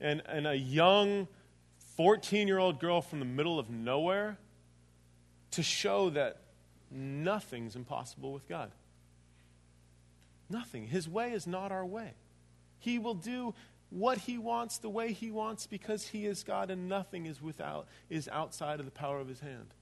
and, 0.00 0.22
and 0.26 0.46
a 0.46 0.56
young 0.56 1.28
14 1.96 2.48
year 2.48 2.58
old 2.58 2.80
girl 2.80 3.00
from 3.00 3.20
the 3.20 3.24
middle 3.24 3.58
of 3.58 3.70
nowhere 3.70 4.38
to 5.52 5.62
show 5.62 6.10
that 6.10 6.38
nothing's 6.90 7.76
impossible 7.76 8.32
with 8.32 8.48
God. 8.48 8.72
Nothing. 10.50 10.86
His 10.86 11.08
way 11.08 11.32
is 11.32 11.46
not 11.46 11.72
our 11.72 11.86
way. 11.86 12.14
He 12.78 12.98
will 12.98 13.14
do 13.14 13.54
what 13.90 14.18
he 14.18 14.38
wants 14.38 14.78
the 14.78 14.90
way 14.90 15.12
he 15.12 15.30
wants 15.30 15.66
because 15.66 16.08
he 16.08 16.26
is 16.26 16.42
God 16.42 16.70
and 16.70 16.88
nothing 16.88 17.26
is 17.26 17.40
without 17.40 17.86
is 18.10 18.28
outside 18.28 18.80
of 18.80 18.86
the 18.86 18.92
power 18.92 19.20
of 19.20 19.28
his 19.28 19.40
hand. 19.40 19.72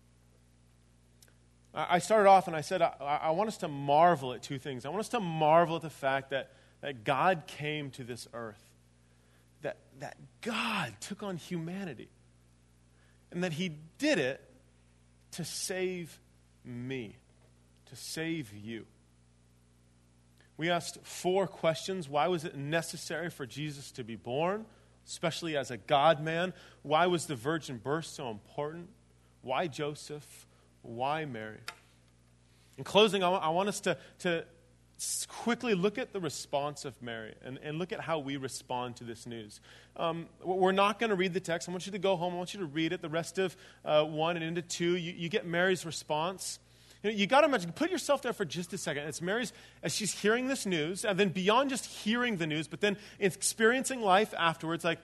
I 1.74 2.00
started 2.00 2.28
off 2.28 2.48
and 2.48 2.56
I 2.56 2.60
said, 2.60 2.82
I, 2.82 2.92
I, 3.00 3.30
want 3.30 3.48
us 3.48 3.56
to 3.58 3.68
marvel 3.68 4.34
at 4.34 4.42
two 4.42 4.58
things. 4.58 4.84
I 4.84 4.90
want 4.90 5.00
us 5.00 5.08
to 5.10 5.20
marvel 5.20 5.76
at 5.76 5.82
the 5.82 5.90
fact 5.90 6.30
that, 6.30 6.50
that 6.82 7.02
God 7.02 7.44
came 7.46 7.90
to 7.92 8.04
this 8.04 8.28
earth, 8.34 8.62
that, 9.62 9.78
that 10.00 10.16
God 10.42 10.92
took 11.00 11.22
on 11.22 11.38
humanity, 11.38 12.10
and 13.30 13.42
that 13.42 13.54
He 13.54 13.70
did 13.96 14.18
it 14.18 14.42
to 15.32 15.44
save 15.46 16.20
me, 16.62 17.16
to 17.86 17.96
save 17.96 18.52
you. 18.52 18.84
We 20.58 20.68
asked 20.68 20.98
four 21.04 21.46
questions. 21.46 22.06
Why 22.06 22.28
was 22.28 22.44
it 22.44 22.54
necessary 22.54 23.30
for 23.30 23.46
Jesus 23.46 23.90
to 23.92 24.04
be 24.04 24.16
born, 24.16 24.66
especially 25.06 25.56
as 25.56 25.70
a 25.70 25.78
God 25.78 26.22
man? 26.22 26.52
Why 26.82 27.06
was 27.06 27.24
the 27.24 27.34
virgin 27.34 27.78
birth 27.78 28.04
so 28.04 28.30
important? 28.30 28.90
Why 29.40 29.68
Joseph? 29.68 30.46
Why 30.82 31.24
Mary? 31.24 31.58
In 32.78 32.84
closing, 32.84 33.22
I 33.22 33.48
want 33.50 33.68
us 33.68 33.80
to, 33.80 33.96
to 34.20 34.44
quickly 35.28 35.74
look 35.74 35.98
at 35.98 36.12
the 36.12 36.20
response 36.20 36.84
of 36.84 37.00
Mary 37.02 37.34
and, 37.44 37.58
and 37.62 37.78
look 37.78 37.92
at 37.92 38.00
how 38.00 38.18
we 38.18 38.36
respond 38.36 38.96
to 38.96 39.04
this 39.04 39.26
news. 39.26 39.60
Um, 39.96 40.26
we're 40.42 40.72
not 40.72 40.98
going 40.98 41.10
to 41.10 41.16
read 41.16 41.34
the 41.34 41.40
text. 41.40 41.68
I 41.68 41.72
want 41.72 41.86
you 41.86 41.92
to 41.92 41.98
go 41.98 42.16
home. 42.16 42.34
I 42.34 42.36
want 42.36 42.54
you 42.54 42.60
to 42.60 42.66
read 42.66 42.92
it. 42.92 43.02
The 43.02 43.08
rest 43.08 43.38
of 43.38 43.56
uh, 43.84 44.04
1 44.04 44.36
and 44.36 44.44
into 44.44 44.62
2, 44.62 44.96
you, 44.96 45.12
you 45.12 45.28
get 45.28 45.46
Mary's 45.46 45.84
response. 45.84 46.58
You, 47.02 47.10
know, 47.10 47.16
you 47.16 47.26
got 47.26 47.40
to 47.40 47.48
imagine, 47.48 47.72
put 47.72 47.90
yourself 47.90 48.22
there 48.22 48.32
for 48.32 48.44
just 48.44 48.72
a 48.72 48.78
second. 48.78 49.04
It's 49.04 49.20
Mary's, 49.20 49.52
as 49.82 49.94
she's 49.94 50.12
hearing 50.12 50.46
this 50.46 50.66
news, 50.66 51.04
and 51.04 51.18
then 51.18 51.30
beyond 51.30 51.70
just 51.70 51.86
hearing 51.86 52.36
the 52.36 52.46
news, 52.46 52.68
but 52.68 52.80
then 52.80 52.96
experiencing 53.18 54.00
life 54.00 54.32
afterwards, 54.38 54.84
like 54.84 55.00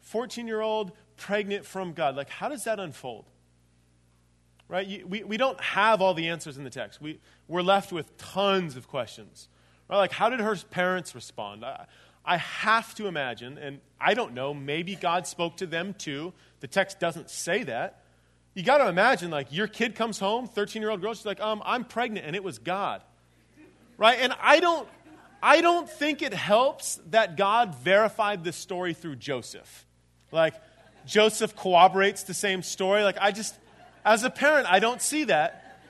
14 0.00 0.46
year 0.46 0.60
old 0.60 0.92
pregnant 1.16 1.66
from 1.66 1.92
God. 1.92 2.16
Like, 2.16 2.30
how 2.30 2.48
does 2.48 2.64
that 2.64 2.80
unfold? 2.80 3.26
Right? 4.68 5.08
We, 5.08 5.22
we 5.22 5.36
don't 5.36 5.60
have 5.60 6.00
all 6.00 6.14
the 6.14 6.28
answers 6.28 6.58
in 6.58 6.64
the 6.64 6.70
text. 6.70 7.00
We, 7.00 7.20
we're 7.48 7.62
left 7.62 7.92
with 7.92 8.16
tons 8.16 8.76
of 8.76 8.88
questions. 8.88 9.48
Right? 9.88 9.98
Like, 9.98 10.12
how 10.12 10.28
did 10.28 10.40
her 10.40 10.56
parents 10.70 11.14
respond? 11.14 11.64
I, 11.64 11.86
I 12.24 12.38
have 12.38 12.94
to 12.96 13.06
imagine, 13.06 13.56
and 13.58 13.80
I 14.00 14.14
don't 14.14 14.34
know, 14.34 14.52
maybe 14.52 14.96
God 14.96 15.26
spoke 15.26 15.58
to 15.58 15.66
them 15.66 15.94
too. 15.94 16.32
The 16.60 16.66
text 16.66 16.98
doesn't 16.98 17.30
say 17.30 17.62
that. 17.64 18.02
You 18.54 18.62
got 18.62 18.78
to 18.78 18.88
imagine, 18.88 19.30
like, 19.30 19.52
your 19.52 19.68
kid 19.68 19.94
comes 19.94 20.18
home, 20.18 20.46
13 20.48 20.82
year 20.82 20.90
old 20.90 21.00
girl, 21.00 21.14
she's 21.14 21.26
like, 21.26 21.40
um, 21.40 21.62
I'm 21.64 21.84
pregnant, 21.84 22.26
and 22.26 22.34
it 22.34 22.42
was 22.42 22.58
God. 22.58 23.02
Right? 23.98 24.18
And 24.20 24.32
I 24.40 24.60
don't, 24.60 24.88
I 25.42 25.60
don't 25.60 25.88
think 25.88 26.22
it 26.22 26.34
helps 26.34 26.98
that 27.10 27.36
God 27.36 27.74
verified 27.76 28.42
this 28.42 28.56
story 28.56 28.94
through 28.94 29.16
Joseph. 29.16 29.86
Like, 30.32 30.54
Joseph 31.06 31.54
corroborates 31.54 32.24
the 32.24 32.34
same 32.34 32.62
story. 32.62 33.04
Like, 33.04 33.18
I 33.20 33.30
just, 33.30 33.54
as 34.06 34.22
a 34.22 34.30
parent, 34.30 34.68
I 34.70 34.78
don't 34.78 35.02
see 35.02 35.24
that. 35.24 35.80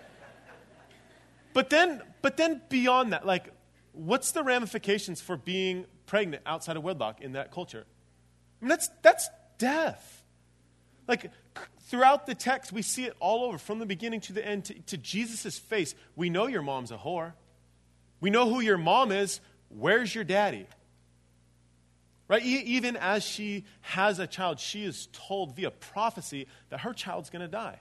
But 1.52 1.70
then, 1.70 2.02
but 2.22 2.38
then 2.38 2.62
beyond 2.70 3.12
that, 3.12 3.26
like, 3.26 3.52
what's 3.92 4.32
the 4.32 4.42
ramifications 4.42 5.20
for 5.20 5.36
being 5.36 5.84
pregnant 6.06 6.42
outside 6.46 6.76
of 6.76 6.82
wedlock 6.82 7.20
in 7.20 7.32
that 7.32 7.52
culture? 7.52 7.84
I 8.60 8.64
mean, 8.64 8.70
that's, 8.70 8.88
that's 9.02 9.28
death. 9.58 10.24
Like, 11.06 11.30
throughout 11.82 12.26
the 12.26 12.34
text, 12.34 12.72
we 12.72 12.82
see 12.82 13.04
it 13.04 13.14
all 13.20 13.44
over, 13.44 13.58
from 13.58 13.78
the 13.78 13.86
beginning 13.86 14.20
to 14.22 14.32
the 14.32 14.44
end, 14.44 14.64
to, 14.66 14.74
to 14.74 14.96
Jesus' 14.96 15.58
face. 15.58 15.94
We 16.16 16.30
know 16.30 16.46
your 16.46 16.62
mom's 16.62 16.90
a 16.90 16.96
whore. 16.96 17.34
We 18.20 18.30
know 18.30 18.48
who 18.48 18.60
your 18.60 18.78
mom 18.78 19.12
is. 19.12 19.40
Where's 19.68 20.14
your 20.14 20.24
daddy? 20.24 20.66
Right? 22.28 22.44
E- 22.44 22.64
even 22.64 22.96
as 22.96 23.24
she 23.24 23.64
has 23.82 24.18
a 24.18 24.26
child, 24.26 24.58
she 24.58 24.84
is 24.84 25.08
told 25.12 25.54
via 25.54 25.70
prophecy 25.70 26.46
that 26.70 26.80
her 26.80 26.94
child's 26.94 27.28
going 27.28 27.42
to 27.42 27.48
die 27.48 27.78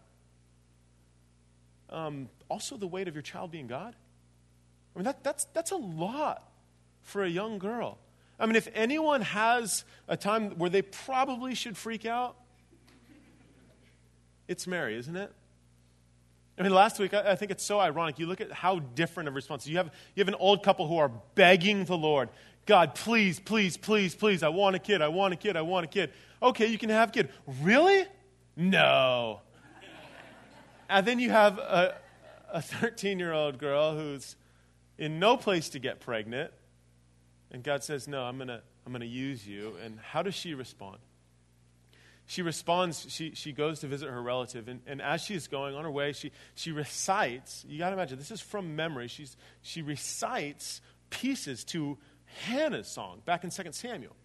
um, 1.90 2.30
also 2.50 2.78
the 2.78 2.88
weight 2.88 3.08
of 3.08 3.16
your 3.16 3.22
child 3.22 3.52
being 3.52 3.68
God? 3.68 3.96
I 4.96 5.00
mean, 5.00 5.06
that, 5.06 5.24
that's, 5.24 5.46
that's 5.54 5.72
a 5.72 5.78
lot 5.78 6.50
for 7.04 7.24
a 7.24 7.30
young 7.30 7.60
girl. 7.60 7.98
I 8.40 8.46
mean, 8.46 8.56
if 8.56 8.68
anyone 8.74 9.22
has 9.22 9.86
a 10.08 10.18
time 10.18 10.52
where 10.58 10.70
they 10.70 10.82
probably 10.82 11.56
should 11.56 11.78
freak 11.78 12.06
out, 12.06 12.36
it's 14.48 14.68
Mary, 14.68 14.98
isn't 14.98 15.16
it? 15.16 15.32
I 16.58 16.64
mean, 16.64 16.74
last 16.74 17.00
week, 17.00 17.14
I, 17.14 17.32
I 17.32 17.36
think 17.36 17.52
it's 17.52 17.64
so 17.64 17.80
ironic. 17.80 18.20
You 18.20 18.28
look 18.28 18.42
at 18.42 18.52
how 18.52 18.80
different 18.80 19.28
of 19.28 19.36
responses. 19.36 19.70
You 19.70 19.78
have, 19.78 19.92
you 20.16 20.22
have 20.22 20.28
an 20.28 20.36
old 20.36 20.64
couple 20.64 20.88
who 20.88 20.98
are 20.98 21.12
begging 21.36 21.86
the 21.86 21.98
Lord, 21.98 22.30
God, 22.66 22.96
please, 22.96 23.40
please, 23.40 23.78
please, 23.78 24.16
please, 24.16 24.42
I 24.42 24.50
want 24.50 24.76
a 24.76 24.80
kid, 24.80 25.02
I 25.02 25.08
want 25.10 25.34
a 25.34 25.38
kid, 25.38 25.56
I 25.56 25.62
want 25.62 25.86
a 25.86 25.88
kid. 25.88 26.12
Okay, 26.42 26.66
you 26.66 26.78
can 26.78 26.90
have 26.90 27.10
a 27.10 27.12
kid. 27.12 27.30
Really? 27.62 28.06
No. 28.56 29.42
And 30.90 31.06
then 31.06 31.20
you 31.20 31.30
have 31.32 31.58
a 31.58 31.96
a 32.56 32.62
13 32.62 33.20
year 33.20 33.34
old 33.34 33.58
girl 33.58 33.96
who's 33.96 34.36
in 34.98 35.20
no 35.20 35.38
place 35.38 35.70
to 35.70 35.80
get 35.80 36.00
pregnant. 36.00 36.52
And 37.52 37.64
God 37.64 37.84
says, 37.84 38.08
No, 38.08 38.24
I'm 38.24 38.38
going 38.38 38.48
to 38.48 38.62
I'm 38.86 38.92
going 38.92 39.02
to 39.02 39.08
use 39.08 39.46
you. 39.48 39.76
And 39.84 40.00
how 40.00 40.22
does 40.24 40.36
she 40.36 40.54
respond? 40.54 40.98
She 42.28 42.42
responds, 42.42 43.06
she, 43.10 43.36
she 43.36 43.52
goes 43.52 43.82
to 43.82 43.88
visit 43.88 44.10
her 44.10 44.20
relative, 44.20 44.68
and, 44.68 44.82
and 44.88 45.00
as 45.00 45.22
she's 45.22 45.48
going 45.48 45.76
on 45.76 45.84
her 45.84 45.92
way, 45.92 46.12
she, 46.12 46.32
she 46.56 46.72
recites, 46.72 47.64
you 47.68 47.78
got 47.78 47.90
to 47.90 47.94
imagine, 47.94 48.18
this 48.18 48.32
is 48.32 48.42
from 48.42 48.76
memory. 48.76 49.08
She's, 49.08 49.38
she 49.62 49.84
recites 49.84 50.82
pieces 51.12 51.64
to 51.66 52.00
Hannah's 52.48 52.88
song 52.88 53.22
back 53.26 53.44
in 53.44 53.52
2 53.52 53.64
Samuel 53.74 54.16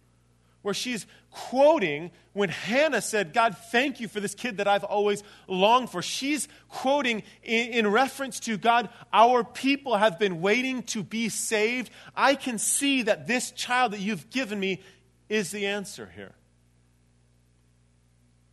where 0.61 0.73
she's 0.73 1.05
quoting 1.31 2.11
when 2.33 2.49
Hannah 2.49 3.01
said, 3.01 3.33
God, 3.33 3.57
thank 3.71 3.99
you 3.99 4.07
for 4.07 4.19
this 4.19 4.35
kid 4.35 4.57
that 4.57 4.67
I've 4.67 4.83
always 4.83 5.23
longed 5.47 5.89
for. 5.89 6.01
She's 6.01 6.47
quoting 6.69 7.23
in, 7.43 7.71
in, 7.71 7.87
reference 7.87 8.39
to 8.41 8.57
God, 8.57 8.89
our 9.11 9.43
people 9.43 9.97
have 9.97 10.19
been 10.19 10.41
waiting 10.41 10.83
to 10.83 11.03
be 11.03 11.29
saved. 11.29 11.89
I 12.15 12.35
can 12.35 12.57
see 12.57 13.03
that 13.03 13.27
this 13.27 13.51
child 13.51 13.93
that 13.93 13.99
you've 13.99 14.29
given 14.29 14.59
me 14.59 14.81
is 15.29 15.51
the 15.51 15.65
answer 15.65 16.11
here. 16.15 16.33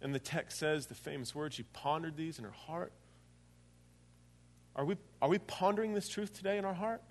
And 0.01 0.15
the 0.15 0.21
text 0.21 0.59
says 0.59 0.87
the 0.87 0.95
famous 0.95 1.35
words, 1.35 1.57
she 1.57 1.65
pondered 1.65 2.17
these 2.17 2.39
in 2.39 2.45
her 2.45 2.51
heart. 2.51 2.93
Are 4.77 4.85
we, 4.85 4.97
are 5.21 5.29
we 5.29 5.39
pondering 5.39 5.95
this 5.95 6.09
truth 6.09 6.33
today 6.33 6.57
in 6.57 6.65
our 6.65 6.75
heart? 6.75 7.03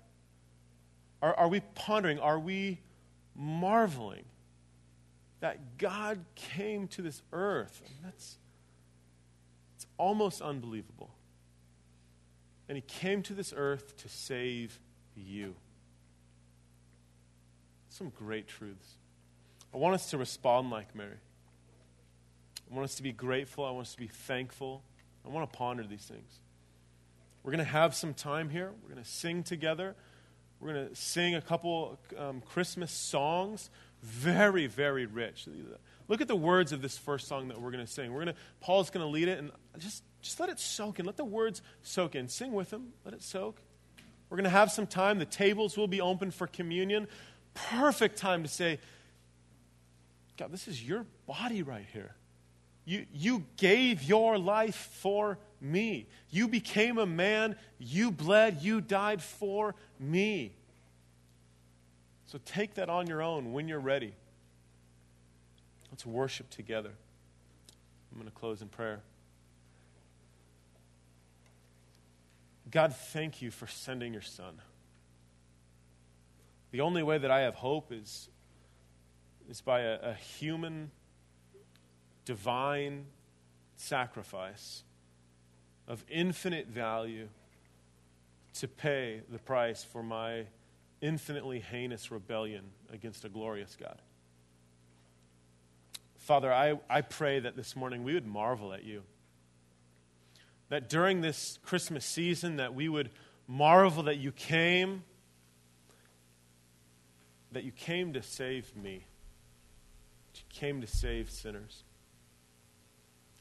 Are, 1.20 1.34
are 1.34 1.48
we 1.48 1.60
pondering? 1.74 2.18
Are 2.18 2.38
we 2.38 2.80
marveling 3.36 4.24
that 5.40 5.78
God 5.78 6.24
came 6.34 6.88
to 6.88 7.02
this 7.02 7.22
earth? 7.32 7.82
And 7.84 7.94
that's 8.04 8.38
it's 9.76 9.86
almost 9.96 10.42
unbelievable. 10.42 11.10
And 12.68 12.76
he 12.76 12.82
came 12.82 13.22
to 13.22 13.32
this 13.32 13.54
earth 13.56 13.96
to 13.98 14.08
save 14.08 14.80
you. 15.14 15.54
Some 17.88 18.10
great 18.10 18.48
truths. 18.48 18.96
I 19.72 19.76
want 19.76 19.94
us 19.94 20.10
to 20.10 20.18
respond 20.18 20.70
like 20.70 20.94
Mary. 20.94 21.18
I 22.70 22.74
want 22.74 22.84
us 22.84 22.96
to 22.96 23.02
be 23.02 23.12
grateful. 23.12 23.64
I 23.64 23.70
want 23.70 23.86
us 23.86 23.92
to 23.92 23.98
be 23.98 24.08
thankful. 24.08 24.82
I 25.24 25.28
want 25.28 25.50
to 25.50 25.56
ponder 25.56 25.84
these 25.84 26.04
things. 26.04 26.40
We're 27.42 27.52
going 27.52 27.64
to 27.64 27.72
have 27.72 27.94
some 27.94 28.14
time 28.14 28.50
here. 28.50 28.72
We're 28.82 28.92
going 28.94 29.04
to 29.04 29.08
sing 29.08 29.42
together. 29.42 29.94
We're 30.60 30.72
going 30.72 30.88
to 30.88 30.96
sing 30.96 31.34
a 31.34 31.40
couple 31.40 31.98
um, 32.18 32.42
Christmas 32.42 32.90
songs. 32.90 33.70
Very, 34.02 34.66
very 34.66 35.06
rich. 35.06 35.48
Look 36.06 36.20
at 36.20 36.28
the 36.28 36.36
words 36.36 36.72
of 36.72 36.82
this 36.82 36.96
first 36.96 37.28
song 37.28 37.48
that 37.48 37.60
we're 37.60 37.70
going 37.70 37.84
to 37.84 37.90
sing. 37.90 38.12
We're 38.12 38.24
going 38.24 38.34
to, 38.34 38.40
Paul's 38.60 38.90
going 38.90 39.04
to 39.04 39.10
lead 39.10 39.28
it, 39.28 39.38
and 39.38 39.50
just, 39.78 40.02
just 40.22 40.40
let 40.40 40.48
it 40.48 40.58
soak 40.58 40.98
in. 41.00 41.06
Let 41.06 41.16
the 41.16 41.24
words 41.24 41.62
soak 41.82 42.14
in. 42.14 42.28
Sing 42.28 42.52
with 42.52 42.72
him. 42.72 42.92
Let 43.04 43.14
it 43.14 43.22
soak. 43.22 43.60
We're 44.30 44.36
going 44.36 44.44
to 44.44 44.50
have 44.50 44.70
some 44.70 44.86
time. 44.86 45.18
The 45.18 45.24
tables 45.24 45.76
will 45.76 45.88
be 45.88 46.00
open 46.00 46.30
for 46.30 46.46
communion. 46.46 47.08
Perfect 47.54 48.18
time 48.18 48.42
to 48.42 48.48
say, 48.48 48.78
God, 50.36 50.52
this 50.52 50.68
is 50.68 50.82
your 50.82 51.04
body 51.26 51.62
right 51.62 51.86
here. 51.92 52.14
You, 52.84 53.04
you 53.12 53.44
gave 53.56 54.02
your 54.02 54.38
life 54.38 54.90
for 55.00 55.38
me. 55.60 56.06
You 56.30 56.48
became 56.48 56.98
a 56.98 57.06
man. 57.06 57.56
You 57.78 58.10
bled. 58.10 58.62
You 58.62 58.80
died 58.80 59.22
for 59.22 59.74
me. 59.98 60.54
So 62.28 62.38
take 62.44 62.74
that 62.74 62.90
on 62.90 63.06
your 63.06 63.22
own 63.22 63.54
when 63.54 63.68
you're 63.68 63.80
ready. 63.80 64.12
Let's 65.90 66.04
worship 66.04 66.50
together. 66.50 66.92
I'm 68.12 68.18
going 68.18 68.30
to 68.30 68.38
close 68.38 68.60
in 68.60 68.68
prayer. 68.68 69.00
God, 72.70 72.94
thank 72.94 73.40
you 73.40 73.50
for 73.50 73.66
sending 73.66 74.12
your 74.12 74.20
son. 74.20 74.60
The 76.70 76.82
only 76.82 77.02
way 77.02 77.16
that 77.16 77.30
I 77.30 77.40
have 77.40 77.54
hope 77.54 77.90
is, 77.90 78.28
is 79.48 79.62
by 79.62 79.80
a, 79.80 79.98
a 80.10 80.12
human 80.12 80.90
divine 82.26 83.06
sacrifice 83.76 84.82
of 85.86 86.04
infinite 86.10 86.66
value 86.66 87.28
to 88.52 88.68
pay 88.68 89.22
the 89.32 89.38
price 89.38 89.82
for 89.82 90.02
my 90.02 90.44
infinitely 91.00 91.60
heinous 91.60 92.10
rebellion 92.10 92.64
against 92.92 93.24
a 93.24 93.28
glorious 93.28 93.76
God. 93.78 94.00
Father, 96.16 96.52
I, 96.52 96.78
I 96.90 97.00
pray 97.00 97.40
that 97.40 97.56
this 97.56 97.74
morning 97.74 98.04
we 98.04 98.14
would 98.14 98.26
marvel 98.26 98.72
at 98.72 98.84
you. 98.84 99.02
That 100.68 100.88
during 100.88 101.20
this 101.20 101.58
Christmas 101.62 102.04
season 102.04 102.56
that 102.56 102.74
we 102.74 102.88
would 102.88 103.10
marvel 103.46 104.02
that 104.04 104.18
you 104.18 104.32
came 104.32 105.04
that 107.52 107.64
you 107.64 107.72
came 107.72 108.12
to 108.12 108.22
save 108.22 108.76
me. 108.76 109.04
That 110.26 110.38
you 110.40 110.44
came 110.50 110.80
to 110.80 110.86
save 110.86 111.30
sinners. 111.30 111.82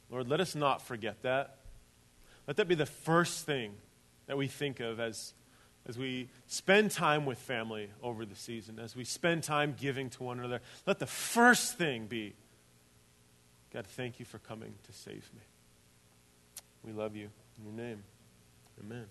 Lord, 0.09 0.29
let 0.29 0.39
us 0.39 0.55
not 0.55 0.81
forget 0.81 1.21
that. 1.23 1.57
Let 2.47 2.57
that 2.57 2.67
be 2.67 2.75
the 2.75 2.85
first 2.85 3.45
thing 3.45 3.73
that 4.27 4.37
we 4.37 4.47
think 4.47 4.79
of 4.79 4.99
as, 4.99 5.33
as 5.88 5.97
we 5.97 6.29
spend 6.47 6.91
time 6.91 7.25
with 7.25 7.38
family 7.38 7.89
over 8.03 8.25
the 8.25 8.35
season, 8.35 8.79
as 8.79 8.95
we 8.95 9.03
spend 9.03 9.43
time 9.43 9.75
giving 9.79 10.09
to 10.11 10.23
one 10.23 10.39
another. 10.39 10.61
Let 10.85 10.99
the 10.99 11.07
first 11.07 11.77
thing 11.77 12.07
be 12.07 12.33
God, 13.73 13.85
thank 13.85 14.19
you 14.19 14.25
for 14.25 14.39
coming 14.39 14.73
to 14.83 14.93
save 14.93 15.29
me. 15.35 15.41
We 16.83 16.93
love 16.93 17.15
you. 17.15 17.29
In 17.59 17.65
your 17.65 17.73
name, 17.73 18.03
amen. 18.83 19.05